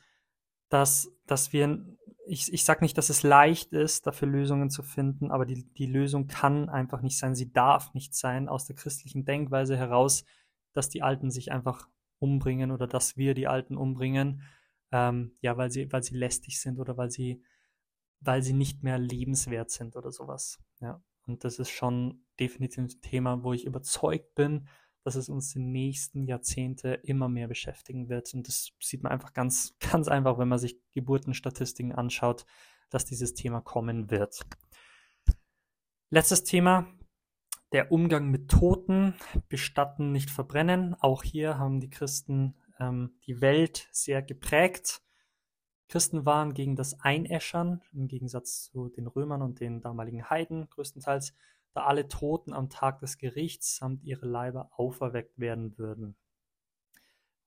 dass, 0.70 1.12
dass 1.26 1.52
wir, 1.52 1.86
ich, 2.28 2.54
ich 2.54 2.64
sage 2.64 2.84
nicht, 2.84 2.98
dass 2.98 3.10
es 3.10 3.24
leicht 3.24 3.74
ist, 3.74 4.08
dafür 4.08 4.28
Lösungen 4.28 4.70
zu 4.70 4.82
finden, 4.84 5.32
aber 5.32 5.46
die, 5.46 5.66
die 5.74 5.88
Lösung 5.88 6.28
kann 6.28 6.70
einfach 6.70 7.02
nicht 7.02 7.18
sein, 7.18 7.36
sie 7.36 7.52
darf 7.52 7.94
nicht 7.94 8.16
sein, 8.16 8.48
aus 8.48 8.66
der 8.66 8.76
christlichen 8.76 9.26
Denkweise 9.26 9.78
heraus, 9.78 10.26
dass 10.76 10.90
die 10.90 11.02
Alten 11.02 11.32
sich 11.32 11.52
einfach 11.52 11.90
umbringen 12.20 12.72
oder 12.72 12.88
dass 12.88 13.18
wir 13.18 13.34
die 13.34 13.48
Alten 13.48 13.78
umbringen, 13.78 14.44
ähm, 14.92 15.36
ja, 15.42 15.58
weil 15.58 15.72
sie, 15.72 15.92
weil 15.92 16.04
sie 16.04 16.16
lästig 16.16 16.60
sind 16.60 16.80
oder 16.80 16.98
weil 16.98 17.10
sie, 17.10 17.44
weil 18.20 18.44
sie 18.44 18.54
nicht 18.54 18.84
mehr 18.84 19.00
lebenswert 19.00 19.72
sind 19.72 19.96
oder 19.96 20.12
sowas. 20.12 20.60
Ja. 20.82 21.02
Und 21.26 21.44
das 21.44 21.60
ist 21.60 21.70
schon 21.70 22.26
definitiv 22.40 22.84
ein 22.84 23.02
Thema, 23.02 23.44
wo 23.44 23.54
ich 23.54 23.66
überzeugt 23.66 24.36
bin, 24.36 24.68
dass 25.04 25.16
es 25.16 25.30
uns 25.30 25.54
die 25.54 25.60
nächsten 25.60 26.24
Jahrzehnte 26.24 26.94
immer 27.04 27.30
mehr 27.30 27.48
beschäftigen 27.48 28.10
wird. 28.10 28.34
Und 28.34 28.48
das 28.48 28.72
sieht 28.80 29.04
man 29.04 29.12
einfach 29.12 29.34
ganz, 29.34 29.76
ganz 29.92 30.08
einfach, 30.08 30.38
wenn 30.38 30.48
man 30.48 30.60
sich 30.60 30.80
Geburtenstatistiken 30.92 31.94
anschaut, 31.94 32.46
dass 32.90 33.06
dieses 33.06 33.34
Thema 33.34 33.62
kommen 33.62 34.10
wird. 34.12 34.46
Letztes 36.10 36.44
Thema, 36.44 36.88
der 37.76 37.92
Umgang 37.92 38.32
mit 38.32 38.50
Toten, 38.50 39.16
bestatten, 39.50 40.14
nicht 40.14 40.32
verbrennen. 40.32 40.96
Auch 40.98 41.24
hier 41.24 41.60
haben 41.60 41.82
die 41.82 41.90
Christen 41.90 42.56
ähm, 42.80 43.18
die 43.28 43.42
Welt 43.42 43.90
sehr 43.92 44.22
geprägt. 44.22 45.02
Christen 45.90 46.26
waren 46.26 46.54
gegen 46.54 46.78
das 46.78 47.02
Einäschern, 47.02 47.82
im 47.92 48.08
Gegensatz 48.08 48.64
zu 48.64 48.88
den 48.88 49.08
Römern 49.08 49.42
und 49.42 49.60
den 49.60 49.82
damaligen 49.82 50.30
Heiden 50.30 50.70
größtenteils, 50.70 51.34
da 51.74 51.84
alle 51.84 52.08
Toten 52.08 52.54
am 52.54 52.70
Tag 52.70 53.00
des 53.00 53.18
Gerichts 53.18 53.76
samt 53.76 54.06
ihre 54.06 54.26
Leiber 54.26 54.70
auferweckt 54.72 55.38
werden 55.38 55.78
würden. 55.78 56.16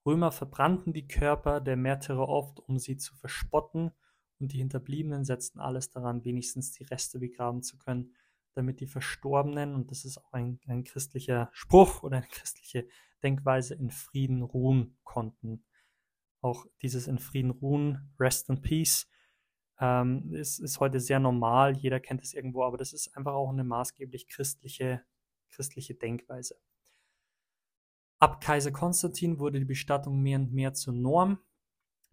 Römer 0.05 0.31
verbrannten 0.31 0.93
die 0.93 1.07
Körper 1.07 1.59
der 1.59 1.75
Märtyrer 1.75 2.29
oft, 2.29 2.59
um 2.59 2.77
sie 2.77 2.97
zu 2.97 3.15
verspotten, 3.15 3.93
und 4.39 4.53
die 4.53 4.59
Hinterbliebenen 4.59 5.25
setzten 5.25 5.59
alles 5.59 5.89
daran, 5.89 6.23
wenigstens 6.23 6.71
die 6.71 6.83
Reste 6.83 7.17
begraben 7.17 7.63
zu 7.63 7.79
können, 7.79 8.13
damit 8.59 8.81
die 8.81 8.87
Verstorbenen, 8.87 9.73
und 9.73 9.89
das 9.89 10.05
ist 10.05 10.17
auch 10.17 10.33
ein, 10.33 10.59
ein 10.67 10.83
christlicher 10.83 11.49
Spruch 11.53 12.03
oder 12.03 12.17
eine 12.17 12.27
christliche 12.27 12.87
Denkweise, 13.23 13.73
in 13.73 13.89
Frieden 13.89 14.41
ruhen 14.41 14.97
konnten. 15.03 15.63
Auch 16.41 16.65
dieses 16.81 17.07
in 17.07 17.19
Frieden 17.19 17.51
ruhen, 17.51 18.13
Rest 18.19 18.49
in 18.49 18.61
Peace, 18.61 19.07
ähm, 19.79 20.33
ist, 20.33 20.59
ist 20.59 20.79
heute 20.79 20.99
sehr 20.99 21.19
normal, 21.19 21.77
jeder 21.77 21.99
kennt 21.99 22.21
es 22.21 22.33
irgendwo, 22.33 22.63
aber 22.63 22.77
das 22.77 22.91
ist 22.91 23.15
einfach 23.15 23.33
auch 23.33 23.49
eine 23.49 23.63
maßgeblich 23.63 24.27
christliche, 24.27 25.03
christliche 25.51 25.95
Denkweise. 25.95 26.59
Ab 28.19 28.41
Kaiser 28.41 28.71
Konstantin 28.71 29.39
wurde 29.39 29.59
die 29.59 29.65
Bestattung 29.65 30.21
mehr 30.21 30.37
und 30.37 30.51
mehr 30.51 30.73
zur 30.73 30.93
Norm, 30.93 31.39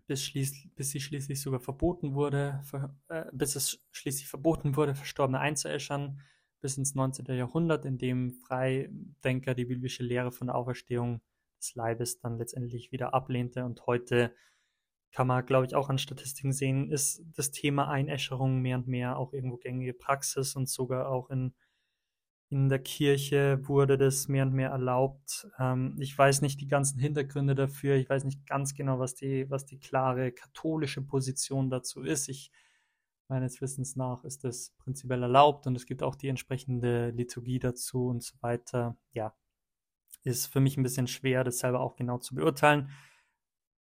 bis, 0.06 0.22
schließ, 0.22 0.68
bis 0.76 0.90
sie 0.90 1.00
schließlich 1.00 1.40
sogar 1.40 1.58
verboten 1.58 2.14
wurde, 2.14 2.60
für, 2.62 2.94
äh, 3.08 3.24
bis 3.32 3.56
es 3.56 3.84
schließlich 3.90 4.28
verboten 4.28 4.76
wurde, 4.76 4.94
Verstorbene 4.94 5.40
einzuäschern, 5.40 6.20
bis 6.66 6.78
ins 6.78 6.96
19. 6.96 7.26
Jahrhundert, 7.26 7.84
in 7.84 7.96
dem 7.96 8.32
Freidenker 8.32 9.54
die 9.54 9.66
biblische 9.66 10.02
Lehre 10.02 10.32
von 10.32 10.48
der 10.48 10.56
Auferstehung 10.56 11.20
des 11.60 11.76
Leibes 11.76 12.18
dann 12.18 12.38
letztendlich 12.38 12.90
wieder 12.90 13.14
ablehnte 13.14 13.64
und 13.64 13.86
heute 13.86 14.34
kann 15.12 15.28
man, 15.28 15.46
glaube 15.46 15.64
ich, 15.64 15.76
auch 15.76 15.90
an 15.90 15.98
Statistiken 15.98 16.52
sehen, 16.52 16.90
ist 16.90 17.22
das 17.36 17.52
Thema 17.52 17.88
Einäscherung 17.88 18.62
mehr 18.62 18.78
und 18.78 18.88
mehr 18.88 19.16
auch 19.16 19.32
irgendwo 19.32 19.58
gängige 19.58 19.94
Praxis 19.94 20.56
und 20.56 20.68
sogar 20.68 21.08
auch 21.08 21.30
in, 21.30 21.54
in 22.50 22.68
der 22.68 22.80
Kirche 22.80 23.60
wurde 23.68 23.96
das 23.96 24.26
mehr 24.26 24.42
und 24.42 24.52
mehr 24.52 24.70
erlaubt. 24.70 25.46
Ähm, 25.60 25.96
ich 26.00 26.18
weiß 26.18 26.42
nicht 26.42 26.60
die 26.60 26.66
ganzen 26.66 26.98
Hintergründe 26.98 27.54
dafür, 27.54 27.94
ich 27.94 28.10
weiß 28.10 28.24
nicht 28.24 28.44
ganz 28.44 28.74
genau, 28.74 28.98
was 28.98 29.14
die, 29.14 29.48
was 29.48 29.66
die 29.66 29.78
klare 29.78 30.32
katholische 30.32 31.00
Position 31.00 31.70
dazu 31.70 32.02
ist. 32.02 32.28
Ich 32.28 32.50
meines 33.28 33.60
Wissens 33.60 33.96
nach 33.96 34.24
ist 34.24 34.44
das 34.44 34.74
prinzipiell 34.78 35.22
erlaubt 35.22 35.66
und 35.66 35.76
es 35.76 35.86
gibt 35.86 36.02
auch 36.02 36.14
die 36.14 36.28
entsprechende 36.28 37.10
Liturgie 37.10 37.58
dazu 37.58 38.06
und 38.06 38.22
so 38.22 38.36
weiter. 38.40 38.96
Ja, 39.12 39.34
ist 40.22 40.46
für 40.46 40.60
mich 40.60 40.76
ein 40.76 40.82
bisschen 40.82 41.06
schwer, 41.06 41.44
das 41.44 41.58
selber 41.58 41.80
auch 41.80 41.96
genau 41.96 42.18
zu 42.18 42.34
beurteilen. 42.34 42.90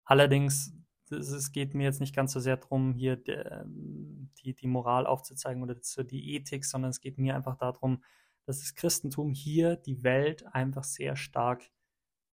Allerdings 0.04 0.72
es 1.10 1.52
geht 1.52 1.74
mir 1.74 1.84
jetzt 1.84 2.00
nicht 2.00 2.14
ganz 2.14 2.32
so 2.32 2.40
sehr 2.40 2.56
darum, 2.56 2.94
hier 2.94 3.16
die, 3.16 4.54
die 4.54 4.66
Moral 4.66 5.06
aufzuzeigen 5.06 5.62
oder 5.62 5.74
die 5.74 6.34
Ethik, 6.34 6.64
sondern 6.64 6.90
es 6.90 7.00
geht 7.00 7.18
mir 7.18 7.34
einfach 7.36 7.56
darum, 7.56 8.02
dass 8.44 8.60
das 8.60 8.74
Christentum 8.74 9.32
hier 9.32 9.76
die 9.76 10.02
Welt 10.02 10.46
einfach 10.52 10.84
sehr 10.84 11.16
stark 11.16 11.70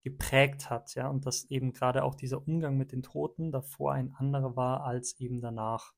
geprägt 0.03 0.69
hat, 0.69 0.95
ja, 0.95 1.07
und 1.07 1.25
dass 1.25 1.45
eben 1.45 1.71
gerade 1.71 2.03
auch 2.03 2.15
dieser 2.15 2.45
Umgang 2.45 2.77
mit 2.77 2.91
den 2.91 3.03
Toten 3.03 3.51
davor 3.51 3.93
ein 3.93 4.13
anderer 4.13 4.55
war 4.55 4.83
als 4.83 5.17
eben 5.19 5.39
danach. 5.39 5.93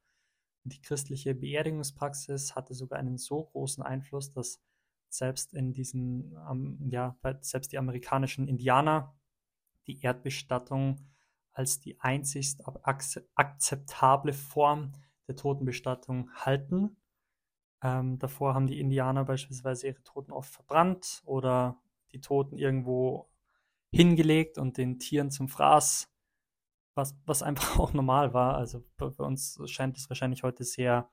Die 0.65 0.82
christliche 0.82 1.36
Beerdigungspraxis 1.36 2.56
hatte 2.56 2.73
sogar 2.73 2.97
einen 2.97 3.17
so 3.17 3.43
großen 3.43 3.84
Einfluss, 3.84 4.32
dass 4.32 4.60
selbst 5.10 5.54
in 5.54 5.73
diesen, 5.73 6.36
ja, 6.89 7.15
selbst 7.41 7.71
die 7.71 7.78
amerikanischen 7.78 8.47
Indianer 8.47 9.15
die 9.86 10.01
Erdbestattung 10.01 11.08
als 11.51 11.80
die 11.80 11.99
einzigst 12.01 12.63
akzeptable 13.36 14.34
Form 14.34 14.91
der 15.28 15.36
Totenbestattung 15.36 16.32
halten. 16.34 16.97
Ähm, 17.84 18.17
davor 18.17 18.56
haben 18.56 18.67
die 18.67 18.80
Indianer 18.80 19.23
beispielsweise 19.23 19.88
ihre 19.88 20.04
Toten 20.04 20.32
oft 20.32 20.51
verbrannt 20.51 21.21
oder 21.25 21.80
die 22.12 22.21
Toten 22.21 22.58
irgendwo 22.58 23.30
hingelegt 23.91 24.58
und 24.58 24.78
den 24.78 24.97
Tieren 24.97 25.30
zum 25.30 25.47
Fraß, 25.47 26.12
was, 26.95 27.15
was 27.25 27.43
einfach 27.43 27.79
auch 27.79 27.93
normal 27.93 28.34
war. 28.34 28.55
Also 28.55 28.84
bei, 28.97 29.08
uns 29.08 29.60
scheint 29.65 29.97
es 29.97 30.10
wahrscheinlich 30.10 30.43
heute 30.43 30.63
sehr 30.63 31.10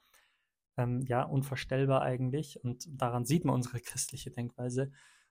ähm, 0.77 1.03
ja, 1.03 1.23
unvorstellbar 1.23 2.03
eigentlich 2.03 2.63
und 2.65 2.87
daran 2.89 3.27
sieht 3.27 3.45
man 3.45 3.55
unsere 3.55 3.81
christliche 3.81 4.31
Denkweise 4.31 4.91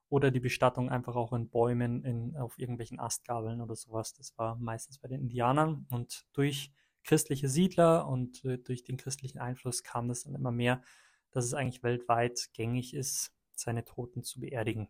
oder 0.09 0.29
die 0.29 0.41
Bestattung 0.41 0.89
einfach 0.89 1.15
auch 1.15 1.33
in 1.33 1.49
Bäumen, 1.49 2.03
in, 2.03 2.35
auf 2.35 2.59
irgendwelchen 2.59 2.99
Astgabeln 2.99 3.61
oder 3.61 3.75
sowas. 3.75 4.13
Das 4.13 4.37
war 4.37 4.57
meistens 4.57 4.99
bei 4.99 5.07
den 5.07 5.21
Indianern 5.21 5.87
und 5.89 6.27
durch 6.33 6.71
christliche 7.03 7.47
Siedler 7.49 8.07
und 8.07 8.43
äh, 8.45 8.57
durch 8.57 8.83
den 8.83 8.97
christlichen 8.97 9.39
Einfluss 9.39 9.83
kam 9.83 10.07
das 10.07 10.23
dann 10.23 10.35
immer 10.35 10.51
mehr, 10.51 10.83
dass 11.31 11.45
es 11.45 11.53
eigentlich 11.53 11.81
weltweit 11.81 12.49
gängig 12.53 12.93
ist, 12.93 13.31
seine 13.53 13.85
Toten 13.85 14.23
zu 14.23 14.41
beerdigen. 14.41 14.89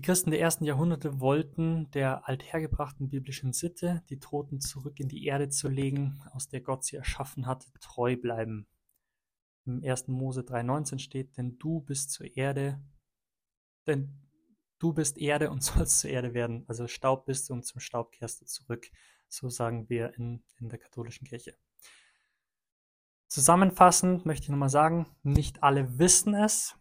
Die 0.00 0.06
Christen 0.06 0.30
der 0.30 0.40
ersten 0.40 0.64
Jahrhunderte 0.64 1.20
wollten 1.20 1.90
der 1.90 2.26
althergebrachten 2.26 3.10
biblischen 3.10 3.52
Sitte, 3.52 4.02
die 4.08 4.18
Toten 4.18 4.62
zurück 4.62 4.98
in 4.98 5.08
die 5.08 5.26
Erde 5.26 5.50
zu 5.50 5.68
legen, 5.68 6.22
aus 6.32 6.48
der 6.48 6.62
Gott 6.62 6.84
sie 6.84 6.96
erschaffen 6.96 7.44
hatte, 7.44 7.66
treu 7.82 8.16
bleiben. 8.16 8.66
im 9.66 9.84
1. 9.84 10.08
Mose 10.08 10.40
3,19 10.40 11.00
steht, 11.00 11.36
denn 11.36 11.58
du 11.58 11.82
bist 11.82 12.12
zur 12.12 12.34
Erde, 12.34 12.82
denn 13.86 14.26
du 14.78 14.94
bist 14.94 15.18
Erde 15.18 15.50
und 15.50 15.62
sollst 15.62 16.00
zur 16.00 16.08
Erde 16.08 16.32
werden. 16.32 16.64
Also 16.66 16.86
Staub 16.88 17.26
bist 17.26 17.50
du 17.50 17.52
und 17.52 17.66
zum 17.66 17.82
Staub 17.82 18.10
kehrst 18.10 18.40
du 18.40 18.46
zurück. 18.46 18.90
So 19.28 19.50
sagen 19.50 19.90
wir 19.90 20.14
in, 20.14 20.42
in 20.60 20.70
der 20.70 20.78
katholischen 20.78 21.26
Kirche. 21.26 21.58
Zusammenfassend 23.28 24.24
möchte 24.24 24.44
ich 24.44 24.48
nochmal 24.48 24.70
sagen, 24.70 25.14
nicht 25.22 25.62
alle 25.62 25.98
wissen 25.98 26.32
es, 26.32 26.79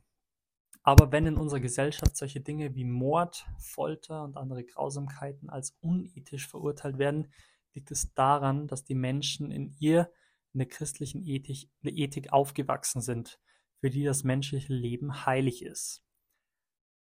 aber 0.89 1.12
wenn 1.12 1.28
in 1.28 1.38
unserer 1.38 1.60
Gesellschaft 1.60 2.17
solche 2.17 2.41
Dinge 2.41 2.73
wie 2.73 2.84
Mord, 2.84 3.45
Folter 3.60 4.23
und 4.23 4.38
andere 4.38 4.63
Grausamkeiten 4.63 5.47
als 5.47 5.78
unethisch 5.82 6.47
verurteilt 6.47 6.97
werden, 6.97 7.28
liegt 7.75 7.91
es 7.91 8.12
daran, 8.15 8.65
dass 8.65 8.86
die 8.86 8.95
Menschen 8.95 9.52
in 9.52 9.75
ihr 9.78 10.12
in 10.52 10.58
der 10.58 10.67
christlichen 10.67 11.23
Ethik, 11.23 11.69
Ethik 11.84 12.34
aufgewachsen 12.34 13.02
sind, 13.02 13.39
für 13.82 13.91
die 13.91 14.04
das 14.04 14.23
menschliche 14.23 14.73
Leben 14.73 15.28
heilig 15.28 15.63
ist. 15.63 16.04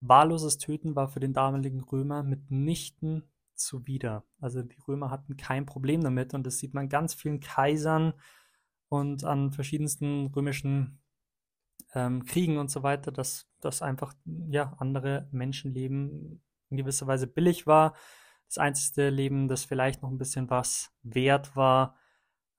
Wahlloses 0.01 0.59
Töten 0.59 0.95
war 0.95 1.07
für 1.07 1.19
den 1.19 1.33
damaligen 1.33 1.81
Römer 1.81 2.21
mitnichten 2.21 3.23
zuwider. 3.55 4.23
Also 4.39 4.61
die 4.61 4.77
Römer 4.87 5.09
hatten 5.09 5.35
kein 5.35 5.65
Problem 5.65 6.03
damit 6.03 6.35
und 6.35 6.45
das 6.45 6.59
sieht 6.59 6.75
man 6.75 6.89
ganz 6.89 7.15
vielen 7.15 7.39
Kaisern 7.39 8.13
und 8.87 9.23
an 9.23 9.51
verschiedensten 9.51 10.27
römischen 10.27 11.01
ähm, 11.93 12.25
Kriegen 12.25 12.57
und 12.57 12.69
so 12.69 12.83
weiter, 12.83 13.11
dass 13.11 13.47
das 13.59 13.81
einfach 13.81 14.13
ja 14.25 14.73
andere 14.77 15.27
Menschenleben 15.31 16.41
in 16.69 16.77
gewisser 16.77 17.07
Weise 17.07 17.27
billig 17.27 17.67
war. 17.67 17.95
Das 18.47 18.57
einzige 18.57 19.09
Leben, 19.09 19.47
das 19.47 19.65
vielleicht 19.65 20.01
noch 20.01 20.09
ein 20.09 20.17
bisschen 20.17 20.49
was 20.49 20.91
wert 21.03 21.55
war, 21.55 21.95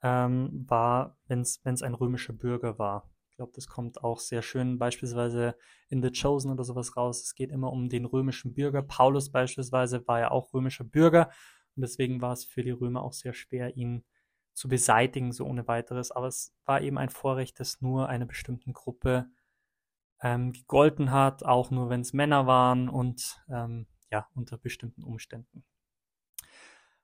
ähm, 0.02 0.64
war, 0.68 1.18
wenn 1.26 1.40
es 1.40 1.82
ein 1.82 1.94
römischer 1.94 2.32
Bürger 2.32 2.78
war. 2.78 3.10
Ich 3.30 3.36
glaube, 3.36 3.52
das 3.54 3.68
kommt 3.68 4.04
auch 4.04 4.20
sehr 4.20 4.42
schön 4.42 4.78
beispielsweise 4.78 5.56
in 5.88 6.02
The 6.02 6.10
Chosen 6.10 6.50
oder 6.50 6.64
sowas 6.64 6.96
raus. 6.96 7.22
Es 7.22 7.34
geht 7.34 7.50
immer 7.50 7.72
um 7.72 7.88
den 7.88 8.04
römischen 8.04 8.52
Bürger. 8.54 8.82
Paulus 8.82 9.30
beispielsweise 9.30 10.06
war 10.06 10.20
ja 10.20 10.30
auch 10.30 10.52
römischer 10.52 10.84
Bürger 10.84 11.30
und 11.76 11.82
deswegen 11.82 12.20
war 12.20 12.32
es 12.32 12.44
für 12.44 12.62
die 12.62 12.70
Römer 12.70 13.02
auch 13.02 13.12
sehr 13.12 13.32
schwer, 13.32 13.76
ihn 13.76 14.04
zu 14.52 14.68
beseitigen, 14.68 15.32
so 15.32 15.46
ohne 15.46 15.66
weiteres. 15.68 16.10
Aber 16.10 16.26
es 16.26 16.54
war 16.64 16.80
eben 16.80 16.98
ein 16.98 17.08
Vorrecht, 17.08 17.60
das 17.60 17.80
nur 17.80 18.08
einer 18.08 18.26
bestimmten 18.26 18.72
Gruppe 18.72 19.30
ähm, 20.22 20.52
gegolten 20.52 21.12
hat, 21.12 21.44
auch 21.44 21.70
nur 21.70 21.88
wenn 21.88 22.00
es 22.00 22.12
Männer 22.12 22.46
waren 22.46 22.88
und 22.88 23.42
ähm, 23.48 23.86
ja, 24.10 24.28
unter 24.34 24.58
bestimmten 24.58 25.02
Umständen. 25.02 25.64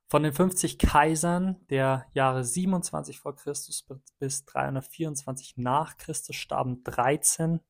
Von 0.08 0.22
den 0.22 0.32
50 0.32 0.78
Kaisern 0.78 1.56
der 1.68 2.06
Jahre 2.12 2.44
27 2.44 3.18
vor 3.18 3.34
Christus 3.34 3.84
bis 4.18 4.44
324 4.44 5.56
nach 5.56 5.96
Christus 5.96 6.36
starben 6.36 6.84
13 6.84 7.60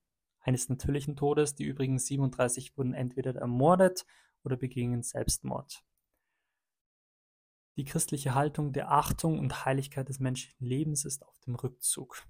eines 0.40 0.68
natürlichen 0.68 1.16
Todes. 1.16 1.54
Die 1.54 1.64
übrigen 1.64 1.98
37 1.98 2.76
wurden 2.76 2.92
entweder 2.92 3.34
ermordet 3.36 4.04
oder 4.44 4.56
begingen 4.56 5.02
Selbstmord. 5.02 5.82
Die 7.76 7.84
christliche 7.84 8.34
Haltung 8.34 8.72
der 8.72 8.90
Achtung 8.90 9.38
und 9.38 9.64
Heiligkeit 9.64 10.08
des 10.08 10.18
menschlichen 10.18 10.66
Lebens 10.66 11.04
ist 11.04 11.24
auf 11.26 11.38
dem 11.40 11.54
Rückzug. 11.54 12.24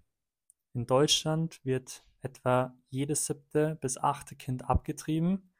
In 0.72 0.86
Deutschland 0.86 1.64
wird 1.64 2.04
etwa 2.20 2.76
jedes 2.88 3.26
siebte 3.26 3.76
bis 3.80 3.96
achte 3.96 4.34
Kind 4.34 4.68
abgetrieben 4.68 5.52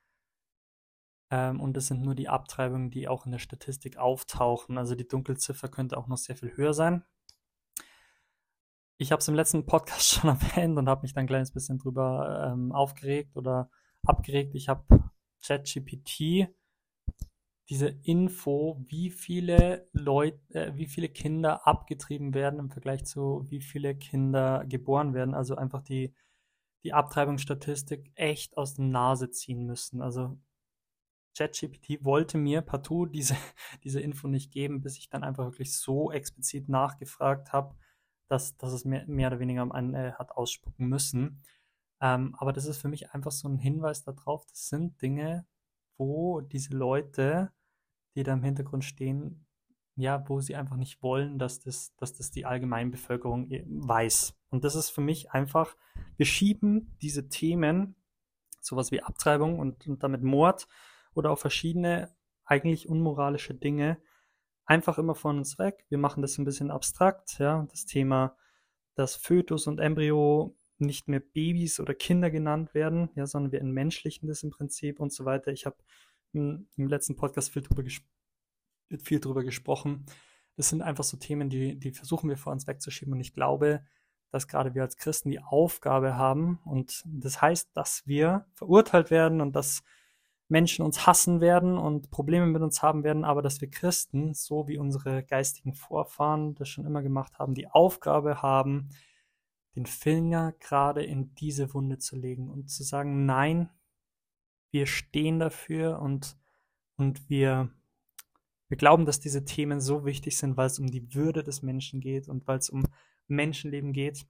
ähm, 1.30 1.60
und 1.60 1.76
das 1.76 1.88
sind 1.88 2.02
nur 2.02 2.14
die 2.14 2.28
Abtreibungen, 2.28 2.90
die 2.90 3.08
auch 3.08 3.26
in 3.26 3.32
der 3.32 3.38
Statistik 3.38 3.96
auftauchen. 3.96 4.78
Also 4.78 4.94
die 4.94 5.08
Dunkelziffer 5.08 5.68
könnte 5.68 5.96
auch 5.96 6.06
noch 6.06 6.18
sehr 6.18 6.36
viel 6.36 6.56
höher 6.56 6.74
sein. 6.74 7.04
Ich 8.98 9.12
habe 9.12 9.20
es 9.20 9.28
im 9.28 9.34
letzten 9.34 9.66
Podcast 9.66 10.08
schon 10.08 10.30
erwähnt 10.30 10.78
und 10.78 10.88
habe 10.88 11.02
mich 11.02 11.14
dann 11.14 11.24
ein 11.24 11.28
kleines 11.28 11.52
bisschen 11.52 11.78
drüber 11.78 12.52
ähm, 12.52 12.72
aufgeregt 12.72 13.36
oder 13.36 13.70
abgeregt. 14.04 14.54
Ich 14.54 14.68
habe 14.68 15.10
ChatGPT 15.44 16.48
diese 17.68 17.88
Info, 17.88 18.80
wie 18.86 19.10
viele 19.10 19.88
Leute, 19.92 20.38
äh, 20.54 20.76
wie 20.76 20.86
viele 20.86 21.08
Kinder 21.08 21.66
abgetrieben 21.66 22.34
werden 22.34 22.60
im 22.60 22.70
Vergleich 22.70 23.04
zu 23.04 23.44
wie 23.48 23.60
viele 23.60 23.96
Kinder 23.96 24.64
geboren 24.66 25.14
werden. 25.14 25.34
Also 25.34 25.56
einfach 25.56 25.82
die, 25.82 26.14
die 26.84 26.92
Abtreibungsstatistik 26.92 28.12
echt 28.14 28.56
aus 28.56 28.74
der 28.74 28.84
Nase 28.84 29.30
ziehen 29.30 29.66
müssen. 29.66 30.00
Also 30.02 30.38
ChatGPT 31.36 32.04
wollte 32.04 32.38
mir 32.38 32.62
partout 32.62 33.06
diese, 33.12 33.36
diese 33.84 34.00
Info 34.00 34.28
nicht 34.28 34.52
geben, 34.52 34.80
bis 34.80 34.98
ich 34.98 35.08
dann 35.08 35.24
einfach 35.24 35.46
wirklich 35.46 35.76
so 35.76 36.10
explizit 36.12 36.68
nachgefragt 36.68 37.52
habe, 37.52 37.76
dass, 38.28 38.56
dass 38.56 38.72
es 38.72 38.84
mehr, 38.84 39.06
mehr 39.06 39.28
oder 39.28 39.40
weniger 39.40 39.62
am 39.62 39.72
Ende 39.72 40.14
hat 40.18 40.32
ausspucken 40.32 40.88
müssen. 40.88 41.42
Ähm, 42.00 42.34
aber 42.38 42.52
das 42.52 42.66
ist 42.66 42.78
für 42.78 42.88
mich 42.88 43.12
einfach 43.12 43.32
so 43.32 43.48
ein 43.48 43.58
Hinweis 43.58 44.02
darauf, 44.04 44.46
das 44.46 44.68
sind 44.68 45.00
Dinge, 45.02 45.46
wo 45.98 46.40
diese 46.40 46.76
Leute, 46.76 47.52
die 48.16 48.22
da 48.22 48.32
im 48.32 48.42
Hintergrund 48.42 48.84
stehen, 48.84 49.46
ja, 49.94 50.28
wo 50.28 50.40
sie 50.40 50.56
einfach 50.56 50.76
nicht 50.76 51.02
wollen, 51.02 51.38
dass 51.38 51.60
das, 51.60 51.94
dass 51.96 52.14
das 52.14 52.30
die 52.30 52.44
Allgemeinbevölkerung 52.44 53.48
weiß. 53.50 54.36
Und 54.50 54.64
das 54.64 54.74
ist 54.74 54.90
für 54.90 55.00
mich 55.00 55.30
einfach, 55.30 55.76
wir 56.16 56.26
schieben 56.26 56.96
diese 57.00 57.28
Themen, 57.28 57.94
sowas 58.60 58.90
wie 58.90 59.02
Abtreibung 59.02 59.58
und, 59.58 59.86
und 59.86 60.02
damit 60.02 60.22
Mord, 60.22 60.66
oder 61.14 61.30
auch 61.30 61.38
verschiedene 61.38 62.14
eigentlich 62.44 62.88
unmoralische 62.88 63.54
Dinge 63.54 63.98
einfach 64.66 64.98
immer 64.98 65.14
von 65.14 65.38
uns 65.38 65.58
weg. 65.58 65.86
Wir 65.88 65.98
machen 65.98 66.22
das 66.22 66.36
ein 66.38 66.44
bisschen 66.44 66.70
abstrakt, 66.70 67.38
ja, 67.38 67.66
das 67.70 67.86
Thema, 67.86 68.36
dass 68.94 69.16
Fötus 69.16 69.66
und 69.66 69.78
Embryo 69.78 70.56
nicht 70.78 71.08
mehr 71.08 71.20
Babys 71.20 71.80
oder 71.80 71.94
Kinder 71.94 72.30
genannt 72.30 72.74
werden, 72.74 73.08
ja, 73.14 73.26
sondern 73.26 73.52
wir 73.52 73.60
entmenschlichen 73.60 74.28
das 74.28 74.42
im 74.42 74.50
Prinzip 74.50 75.00
und 75.00 75.12
so 75.12 75.24
weiter. 75.24 75.52
Ich 75.52 75.64
habe 75.64 75.76
im, 76.32 76.66
letzten 76.76 77.16
Podcast 77.16 77.50
viel 77.50 77.62
drüber, 77.62 77.82
viel 79.02 79.20
drüber 79.20 79.44
gesprochen. 79.44 80.06
Das 80.56 80.68
sind 80.68 80.82
einfach 80.82 81.04
so 81.04 81.16
Themen, 81.16 81.50
die, 81.50 81.78
die 81.78 81.92
versuchen 81.92 82.28
wir 82.28 82.36
vor 82.36 82.52
uns 82.52 82.66
wegzuschieben 82.66 83.12
und 83.12 83.20
ich 83.20 83.32
glaube, 83.32 83.84
dass 84.30 84.48
gerade 84.48 84.74
wir 84.74 84.82
als 84.82 84.96
Christen 84.96 85.30
die 85.30 85.40
Aufgabe 85.40 86.16
haben 86.16 86.58
und 86.64 87.02
das 87.06 87.40
heißt, 87.40 87.70
dass 87.74 88.06
wir 88.06 88.46
verurteilt 88.54 89.10
werden 89.10 89.40
und 89.40 89.54
dass 89.54 89.82
Menschen 90.48 90.84
uns 90.84 91.06
hassen 91.06 91.40
werden 91.40 91.76
und 91.76 92.10
Probleme 92.10 92.46
mit 92.46 92.62
uns 92.62 92.82
haben 92.82 93.02
werden, 93.02 93.24
aber 93.24 93.42
dass 93.42 93.60
wir 93.60 93.70
Christen, 93.70 94.32
so 94.34 94.68
wie 94.68 94.78
unsere 94.78 95.24
geistigen 95.24 95.74
Vorfahren 95.74 96.54
das 96.54 96.68
schon 96.68 96.86
immer 96.86 97.02
gemacht 97.02 97.38
haben, 97.38 97.54
die 97.54 97.68
Aufgabe 97.68 98.42
haben, 98.42 98.88
den 99.74 99.86
Finger 99.86 100.52
gerade 100.60 101.04
in 101.04 101.34
diese 101.34 101.74
Wunde 101.74 101.98
zu 101.98 102.16
legen 102.16 102.48
und 102.48 102.70
zu 102.70 102.82
sagen, 102.82 103.26
nein, 103.26 103.68
wir 104.76 104.86
stehen 104.86 105.38
dafür 105.38 106.00
und, 106.00 106.36
und 106.96 107.30
wir, 107.30 107.70
wir 108.68 108.76
glauben, 108.76 109.06
dass 109.06 109.20
diese 109.20 109.46
Themen 109.46 109.80
so 109.80 110.04
wichtig 110.04 110.36
sind, 110.36 110.58
weil 110.58 110.66
es 110.66 110.78
um 110.78 110.86
die 110.88 111.14
Würde 111.14 111.42
des 111.42 111.62
Menschen 111.62 111.98
geht 111.98 112.28
und 112.28 112.46
weil 112.46 112.58
es 112.58 112.68
um 112.68 112.84
Menschenleben 113.26 113.94
geht. 113.94 114.26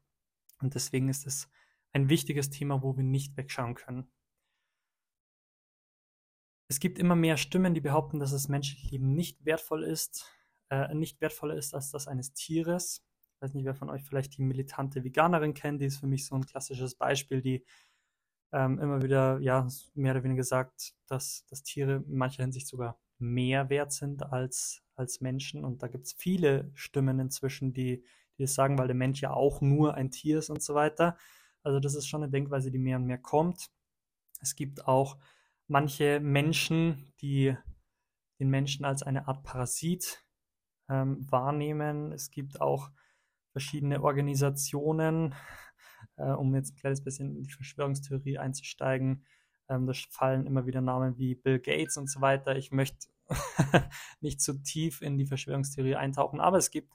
Und 0.60 0.76
deswegen 0.76 1.08
ist 1.08 1.26
es 1.26 1.48
ein 1.92 2.08
wichtiges 2.08 2.48
Thema, 2.48 2.80
wo 2.80 2.96
wir 2.96 3.02
nicht 3.02 3.36
wegschauen 3.36 3.74
können. 3.74 4.06
Es 6.68 6.78
gibt 6.78 7.00
immer 7.00 7.16
mehr 7.16 7.38
Stimmen, 7.38 7.74
die 7.74 7.80
behaupten, 7.80 8.20
dass 8.20 8.30
das 8.30 8.48
menschliche 8.48 8.90
Leben 8.90 9.14
nicht 9.14 9.44
wertvoll 9.44 9.82
ist, 9.82 10.30
äh, 10.70 10.94
nicht 10.94 11.20
wertvoller 11.20 11.56
ist 11.56 11.74
als 11.74 11.90
das 11.90 12.06
eines 12.06 12.34
Tieres. 12.34 13.04
Ich 13.34 13.42
weiß 13.42 13.54
nicht, 13.54 13.64
wer 13.64 13.74
von 13.74 13.90
euch 13.90 14.04
vielleicht 14.04 14.36
die 14.36 14.42
militante 14.42 15.02
Veganerin 15.02 15.54
kennt, 15.54 15.80
die 15.80 15.86
ist 15.86 15.98
für 15.98 16.06
mich 16.06 16.24
so 16.24 16.36
ein 16.36 16.46
klassisches 16.46 16.94
Beispiel, 16.94 17.42
die 17.42 17.64
ähm, 18.56 18.78
immer 18.78 19.02
wieder, 19.02 19.38
ja, 19.40 19.68
mehr 19.94 20.14
oder 20.14 20.24
weniger 20.24 20.42
sagt, 20.42 20.94
dass, 21.06 21.44
dass 21.50 21.62
Tiere 21.62 22.02
in 22.06 22.16
mancher 22.16 22.42
Hinsicht 22.42 22.66
sogar 22.66 22.98
mehr 23.18 23.68
wert 23.68 23.92
sind 23.92 24.22
als, 24.32 24.82
als 24.94 25.20
Menschen. 25.20 25.62
Und 25.62 25.82
da 25.82 25.88
gibt 25.88 26.06
es 26.06 26.14
viele 26.14 26.70
Stimmen 26.72 27.20
inzwischen, 27.20 27.74
die, 27.74 28.02
die 28.38 28.42
das 28.42 28.54
sagen, 28.54 28.78
weil 28.78 28.86
der 28.86 28.96
Mensch 28.96 29.20
ja 29.20 29.32
auch 29.32 29.60
nur 29.60 29.94
ein 29.94 30.10
Tier 30.10 30.38
ist 30.38 30.48
und 30.48 30.62
so 30.62 30.74
weiter. 30.74 31.18
Also 31.62 31.80
das 31.80 31.94
ist 31.94 32.08
schon 32.08 32.22
eine 32.22 32.32
Denkweise, 32.32 32.70
die 32.70 32.78
mehr 32.78 32.96
und 32.96 33.04
mehr 33.04 33.18
kommt. 33.18 33.70
Es 34.40 34.54
gibt 34.54 34.88
auch 34.88 35.18
manche 35.66 36.20
Menschen, 36.20 37.12
die 37.20 37.54
den 38.38 38.48
Menschen 38.48 38.86
als 38.86 39.02
eine 39.02 39.28
Art 39.28 39.42
Parasit 39.42 40.24
ähm, 40.88 41.30
wahrnehmen. 41.30 42.12
Es 42.12 42.30
gibt 42.30 42.62
auch 42.62 42.90
verschiedene 43.52 44.02
Organisationen, 44.02 45.34
äh, 46.16 46.30
um 46.30 46.54
jetzt 46.54 46.72
ein 46.72 46.76
kleines 46.76 47.02
bisschen 47.02 47.36
in 47.36 47.42
die 47.42 47.52
Verschwörungstheorie 47.52 48.38
einzusteigen. 48.38 49.24
Ähm, 49.68 49.86
da 49.86 49.92
fallen 50.10 50.46
immer 50.46 50.66
wieder 50.66 50.80
Namen 50.80 51.18
wie 51.18 51.34
Bill 51.34 51.58
Gates 51.58 51.96
und 51.96 52.08
so 52.08 52.20
weiter. 52.20 52.56
Ich 52.56 52.70
möchte 52.70 53.08
nicht 54.20 54.40
zu 54.40 54.62
tief 54.62 55.02
in 55.02 55.18
die 55.18 55.26
Verschwörungstheorie 55.26 55.96
eintauchen, 55.96 56.40
aber 56.40 56.58
es 56.58 56.70
gibt 56.70 56.92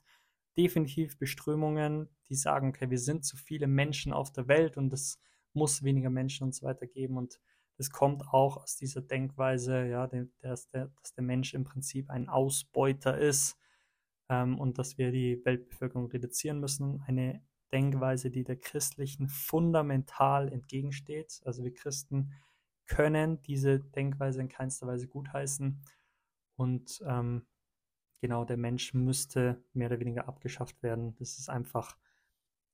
definitiv 0.56 1.18
Beströmungen, 1.18 2.08
die 2.28 2.34
sagen, 2.34 2.68
okay, 2.68 2.90
wir 2.90 2.98
sind 2.98 3.24
zu 3.24 3.36
viele 3.36 3.66
Menschen 3.66 4.12
auf 4.12 4.32
der 4.32 4.48
Welt 4.48 4.76
und 4.76 4.92
es 4.92 5.18
muss 5.54 5.82
weniger 5.82 6.10
Menschen 6.10 6.44
und 6.44 6.54
so 6.54 6.66
weiter 6.66 6.86
geben 6.86 7.16
und 7.16 7.40
es 7.78 7.90
kommt 7.90 8.22
auch 8.28 8.58
aus 8.58 8.76
dieser 8.76 9.00
Denkweise, 9.00 9.86
ja, 9.86 10.08
dass 10.40 10.68
der, 10.70 10.92
dass 11.00 11.14
der 11.14 11.24
Mensch 11.24 11.54
im 11.54 11.64
Prinzip 11.64 12.10
ein 12.10 12.28
Ausbeuter 12.28 13.18
ist 13.18 13.58
ähm, 14.28 14.58
und 14.58 14.78
dass 14.78 14.98
wir 14.98 15.10
die 15.10 15.42
Weltbevölkerung 15.44 16.06
reduzieren 16.06 16.60
müssen. 16.60 17.02
Eine 17.06 17.42
Denkweise, 17.72 18.30
die 18.30 18.44
der 18.44 18.56
christlichen 18.56 19.28
fundamental 19.28 20.52
entgegensteht. 20.52 21.40
Also 21.44 21.64
wir 21.64 21.72
Christen 21.72 22.32
können 22.86 23.40
diese 23.42 23.80
Denkweise 23.80 24.40
in 24.40 24.48
keinster 24.48 24.86
Weise 24.86 25.08
gutheißen. 25.08 25.80
Und 26.56 27.02
ähm, 27.06 27.46
genau, 28.20 28.44
der 28.44 28.56
Mensch 28.56 28.94
müsste 28.94 29.64
mehr 29.72 29.88
oder 29.88 30.00
weniger 30.00 30.28
abgeschafft 30.28 30.82
werden. 30.82 31.14
Das 31.16 31.38
ist 31.38 31.48
einfach, 31.48 31.96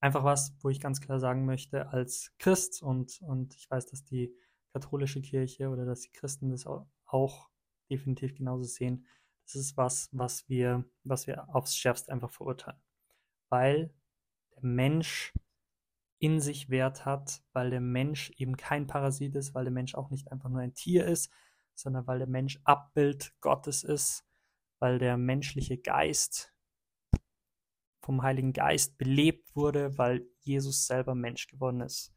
einfach 0.01 0.25
was, 0.25 0.57
wo 0.61 0.69
ich 0.69 0.81
ganz 0.81 1.01
klar 1.01 1.21
sagen 1.21 1.47
möchte, 1.47 1.89
als 1.89 2.33
Christ 2.39 2.83
und, 2.83 3.21
und 3.23 3.55
ich 3.55 3.71
weiß, 3.71 3.87
dass 3.87 4.05
die 4.05 4.35
katholische 4.73 5.23
Kirche 5.23 5.69
oder 5.69 5.85
dass 5.85 6.01
die 6.01 6.13
Christen 6.13 6.51
das 6.51 6.67
auch 6.67 7.49
definitiv 7.91 8.35
genauso 8.35 8.65
sehen. 8.65 9.07
Das 9.45 9.57
ist 9.57 9.77
was, 9.77 10.11
was 10.13 10.49
wir, 10.49 10.85
was 11.05 11.27
wir 11.27 11.49
aufs 11.55 11.77
Schärfste 11.77 12.13
einfach 12.13 12.31
verurteilen. 12.31 12.81
Weil 13.49 13.95
Mensch 14.63 15.33
in 16.19 16.41
sich 16.41 16.69
Wert 16.69 17.05
hat, 17.05 17.43
weil 17.53 17.71
der 17.71 17.81
Mensch 17.81 18.31
eben 18.37 18.57
kein 18.57 18.87
Parasit 18.87 19.35
ist, 19.37 19.55
weil 19.55 19.65
der 19.65 19.73
Mensch 19.73 19.95
auch 19.95 20.11
nicht 20.11 20.33
einfach 20.33 20.49
nur 20.49 20.61
ein 20.61 20.75
Tier 20.75 21.07
ist, 21.07 21.31
sondern 21.75 22.07
weil 22.07 22.19
der 22.19 22.29
Mensch 22.29 22.59
Abbild 22.65 23.33
Gottes 23.41 23.85
ist, 23.85 24.25
weil 24.81 24.99
der 24.99 25.17
menschliche 25.17 25.79
Geist 25.79 26.55
vom 28.03 28.23
Heiligen 28.23 28.53
Geist 28.53 28.97
belebt 28.99 29.55
wurde, 29.55 29.97
weil 29.99 30.27
Jesus 30.41 30.87
selber 30.87 31.15
Mensch 31.15 31.47
geworden 31.47 31.83
ist. 31.83 32.13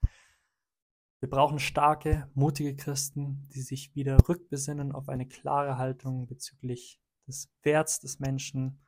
Wir 1.19 1.29
brauchen 1.29 1.59
starke, 1.59 2.31
mutige 2.33 2.75
Christen, 2.75 3.47
die 3.53 3.61
sich 3.61 3.93
wieder 3.93 4.17
rückbesinnen 4.27 4.91
auf 4.91 5.09
eine 5.09 5.27
klare 5.27 5.77
Haltung 5.77 6.25
bezüglich 6.25 6.99
des 7.27 7.51
Werts 7.61 7.99
des 7.99 8.19
Menschen. 8.19 8.79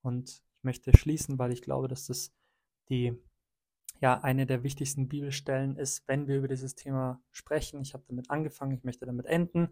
Und 0.00 0.30
ich 0.30 0.62
möchte 0.62 0.96
schließen, 0.96 1.38
weil 1.38 1.52
ich 1.52 1.60
glaube, 1.60 1.88
dass 1.88 2.06
das 2.06 2.32
die 2.88 3.16
ja 4.00 4.20
eine 4.20 4.46
der 4.46 4.62
wichtigsten 4.62 5.08
Bibelstellen 5.08 5.76
ist, 5.76 6.06
wenn 6.08 6.26
wir 6.26 6.38
über 6.38 6.48
dieses 6.48 6.74
Thema 6.74 7.22
sprechen. 7.30 7.80
Ich 7.80 7.94
habe 7.94 8.04
damit 8.08 8.30
angefangen, 8.30 8.72
ich 8.72 8.84
möchte 8.84 9.06
damit 9.06 9.26
enden. 9.26 9.68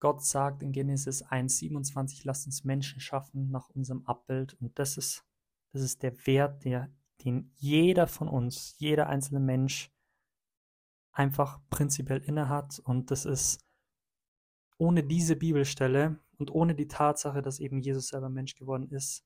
Gott 0.00 0.24
sagt 0.24 0.62
in 0.62 0.72
Genesis 0.72 1.24
1,27, 1.24 2.22
lasst 2.24 2.46
uns 2.46 2.64
Menschen 2.64 3.00
schaffen 3.00 3.50
nach 3.50 3.68
unserem 3.70 4.04
Abbild. 4.04 4.54
Und 4.54 4.78
das 4.78 4.96
ist, 4.96 5.24
das 5.72 5.82
ist 5.82 6.02
der 6.02 6.26
Wert, 6.26 6.64
der, 6.64 6.92
den 7.24 7.52
jeder 7.54 8.06
von 8.08 8.28
uns, 8.28 8.74
jeder 8.78 9.08
einzelne 9.08 9.40
Mensch 9.40 9.92
einfach 11.12 11.60
prinzipiell 11.70 12.18
innehat. 12.18 12.80
Und 12.80 13.10
das 13.10 13.24
ist 13.24 13.64
ohne 14.76 15.04
diese 15.04 15.36
Bibelstelle 15.36 16.18
und 16.38 16.50
ohne 16.50 16.74
die 16.74 16.88
Tatsache, 16.88 17.40
dass 17.40 17.60
eben 17.60 17.80
Jesus 17.80 18.08
selber 18.08 18.28
Mensch 18.28 18.56
geworden 18.56 18.88
ist, 18.90 19.24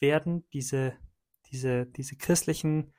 werden 0.00 0.48
diese, 0.52 0.96
diese, 1.54 1.86
diese 1.86 2.16
christlichen 2.16 2.92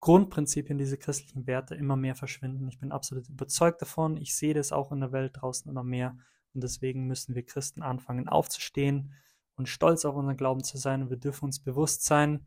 Grundprinzipien, 0.00 0.78
diese 0.78 0.96
christlichen 0.96 1.46
Werte 1.46 1.74
immer 1.74 1.96
mehr 1.96 2.14
verschwinden. 2.14 2.68
Ich 2.68 2.78
bin 2.78 2.92
absolut 2.92 3.28
überzeugt 3.28 3.82
davon. 3.82 4.16
Ich 4.16 4.34
sehe 4.34 4.54
das 4.54 4.72
auch 4.72 4.92
in 4.92 5.00
der 5.00 5.12
Welt 5.12 5.32
draußen 5.34 5.70
immer 5.70 5.84
mehr. 5.84 6.16
Und 6.54 6.62
deswegen 6.62 7.06
müssen 7.06 7.34
wir 7.34 7.44
Christen 7.44 7.82
anfangen 7.82 8.28
aufzustehen 8.28 9.14
und 9.56 9.68
stolz 9.68 10.04
auf 10.04 10.14
unseren 10.14 10.36
Glauben 10.36 10.64
zu 10.64 10.78
sein. 10.78 11.02
Und 11.02 11.10
wir 11.10 11.18
dürfen 11.18 11.44
uns 11.46 11.60
bewusst 11.60 12.04
sein, 12.04 12.46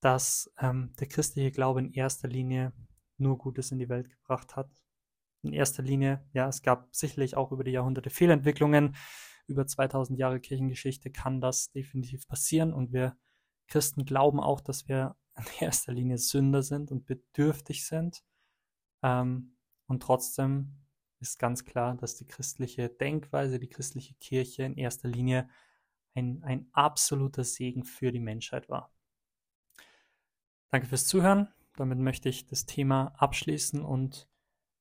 dass 0.00 0.52
ähm, 0.58 0.92
der 0.98 1.08
christliche 1.08 1.50
Glaube 1.50 1.80
in 1.80 1.92
erster 1.92 2.28
Linie 2.28 2.72
nur 3.18 3.38
Gutes 3.38 3.72
in 3.72 3.78
die 3.78 3.88
Welt 3.88 4.10
gebracht 4.10 4.56
hat. 4.56 4.70
In 5.42 5.52
erster 5.52 5.82
Linie, 5.82 6.24
ja, 6.32 6.48
es 6.48 6.62
gab 6.62 6.94
sicherlich 6.94 7.36
auch 7.36 7.52
über 7.52 7.64
die 7.64 7.72
Jahrhunderte 7.72 8.10
Fehlentwicklungen. 8.10 8.96
Über 9.46 9.66
2000 9.66 10.18
Jahre 10.18 10.40
Kirchengeschichte 10.40 11.10
kann 11.10 11.40
das 11.40 11.70
definitiv 11.72 12.26
passieren 12.26 12.72
und 12.72 12.92
wir 12.92 13.16
Christen 13.72 14.04
glauben 14.04 14.38
auch, 14.38 14.60
dass 14.60 14.86
wir 14.86 15.16
in 15.34 15.44
erster 15.60 15.92
Linie 15.92 16.18
Sünder 16.18 16.62
sind 16.62 16.92
und 16.92 17.06
bedürftig 17.06 17.86
sind. 17.86 18.22
Ähm, 19.02 19.56
und 19.86 20.02
trotzdem 20.02 20.84
ist 21.20 21.38
ganz 21.38 21.64
klar, 21.64 21.94
dass 21.96 22.16
die 22.16 22.26
christliche 22.26 22.90
Denkweise, 22.90 23.58
die 23.58 23.70
christliche 23.70 24.14
Kirche 24.14 24.64
in 24.64 24.76
erster 24.76 25.08
Linie 25.08 25.48
ein, 26.14 26.42
ein 26.44 26.68
absoluter 26.72 27.44
Segen 27.44 27.84
für 27.84 28.12
die 28.12 28.20
Menschheit 28.20 28.68
war. 28.68 28.92
Danke 30.68 30.86
fürs 30.86 31.06
Zuhören. 31.06 31.48
Damit 31.76 31.98
möchte 31.98 32.28
ich 32.28 32.44
das 32.44 32.66
Thema 32.66 33.14
abschließen 33.16 33.80
und 33.82 34.28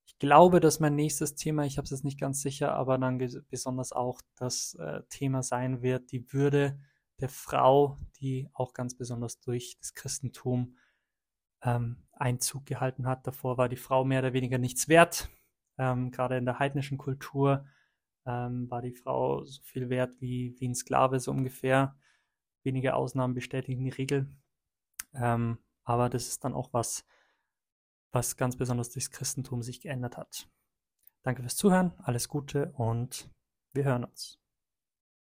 ich 0.06 0.20
glaube, 0.20 0.60
dass 0.60 0.82
mein 0.82 0.96
nächstes 0.96 1.36
Thema, 1.36 1.64
ich 1.64 1.78
habe 1.78 1.86
es 1.86 1.92
jetzt 1.92 2.04
nicht 2.04 2.20
ganz 2.20 2.42
sicher, 2.42 2.74
aber 2.74 2.98
dann 2.98 3.18
besonders 3.50 3.94
auch 3.94 4.20
das 4.36 4.74
äh, 4.74 5.04
Thema 5.08 5.44
sein 5.44 5.82
wird, 5.82 6.12
die 6.12 6.34
Würde 6.34 6.78
der 7.22 7.30
Frau, 7.30 7.98
die 8.20 8.50
auch 8.54 8.74
ganz 8.74 8.96
besonders 8.98 9.40
durch 9.40 9.78
das 9.80 9.94
Christentum 9.94 10.78
ähm, 11.64 12.04
Einzug 12.12 12.66
gehalten 12.66 13.08
hat. 13.08 13.28
Davor 13.28 13.58
war 13.58 13.70
die 13.70 13.78
Frau 13.78 14.04
mehr 14.04 14.20
oder 14.20 14.34
weniger 14.34 14.58
nichts 14.58 14.88
wert. 14.88 15.30
Ähm, 15.78 16.12
gerade 16.12 16.38
in 16.38 16.46
der 16.46 16.60
heidnischen 16.60 16.98
Kultur 16.98 17.66
ähm, 18.26 18.70
war 18.70 18.82
die 18.82 18.94
Frau 18.94 19.44
so 19.44 19.62
viel 19.64 19.90
wert 19.90 20.20
wie, 20.20 20.56
wie 20.60 20.68
ein 20.68 20.76
Sklave, 20.76 21.20
so 21.20 21.32
ungefähr. 21.32 21.96
Wenige 22.64 22.96
Ausnahmen 22.96 23.34
bestätigen 23.34 23.84
die 23.84 23.90
Regel. 23.90 24.28
Ähm, 25.14 25.58
aber 25.84 26.10
das 26.10 26.28
ist 26.28 26.44
dann 26.44 26.54
auch 26.54 26.74
was, 26.74 27.06
was 28.12 28.38
ganz 28.38 28.58
besonders 28.58 28.92
durchs 28.92 29.12
Christentum 29.12 29.64
sich 29.64 29.82
geändert 29.82 30.18
hat. 30.18 30.50
Danke 31.24 31.42
fürs 31.42 31.56
Zuhören, 31.56 31.94
alles 31.98 32.28
Gute 32.28 32.72
und 32.76 33.30
wir 33.74 33.84
hören 33.84 34.04
uns. 34.04 34.41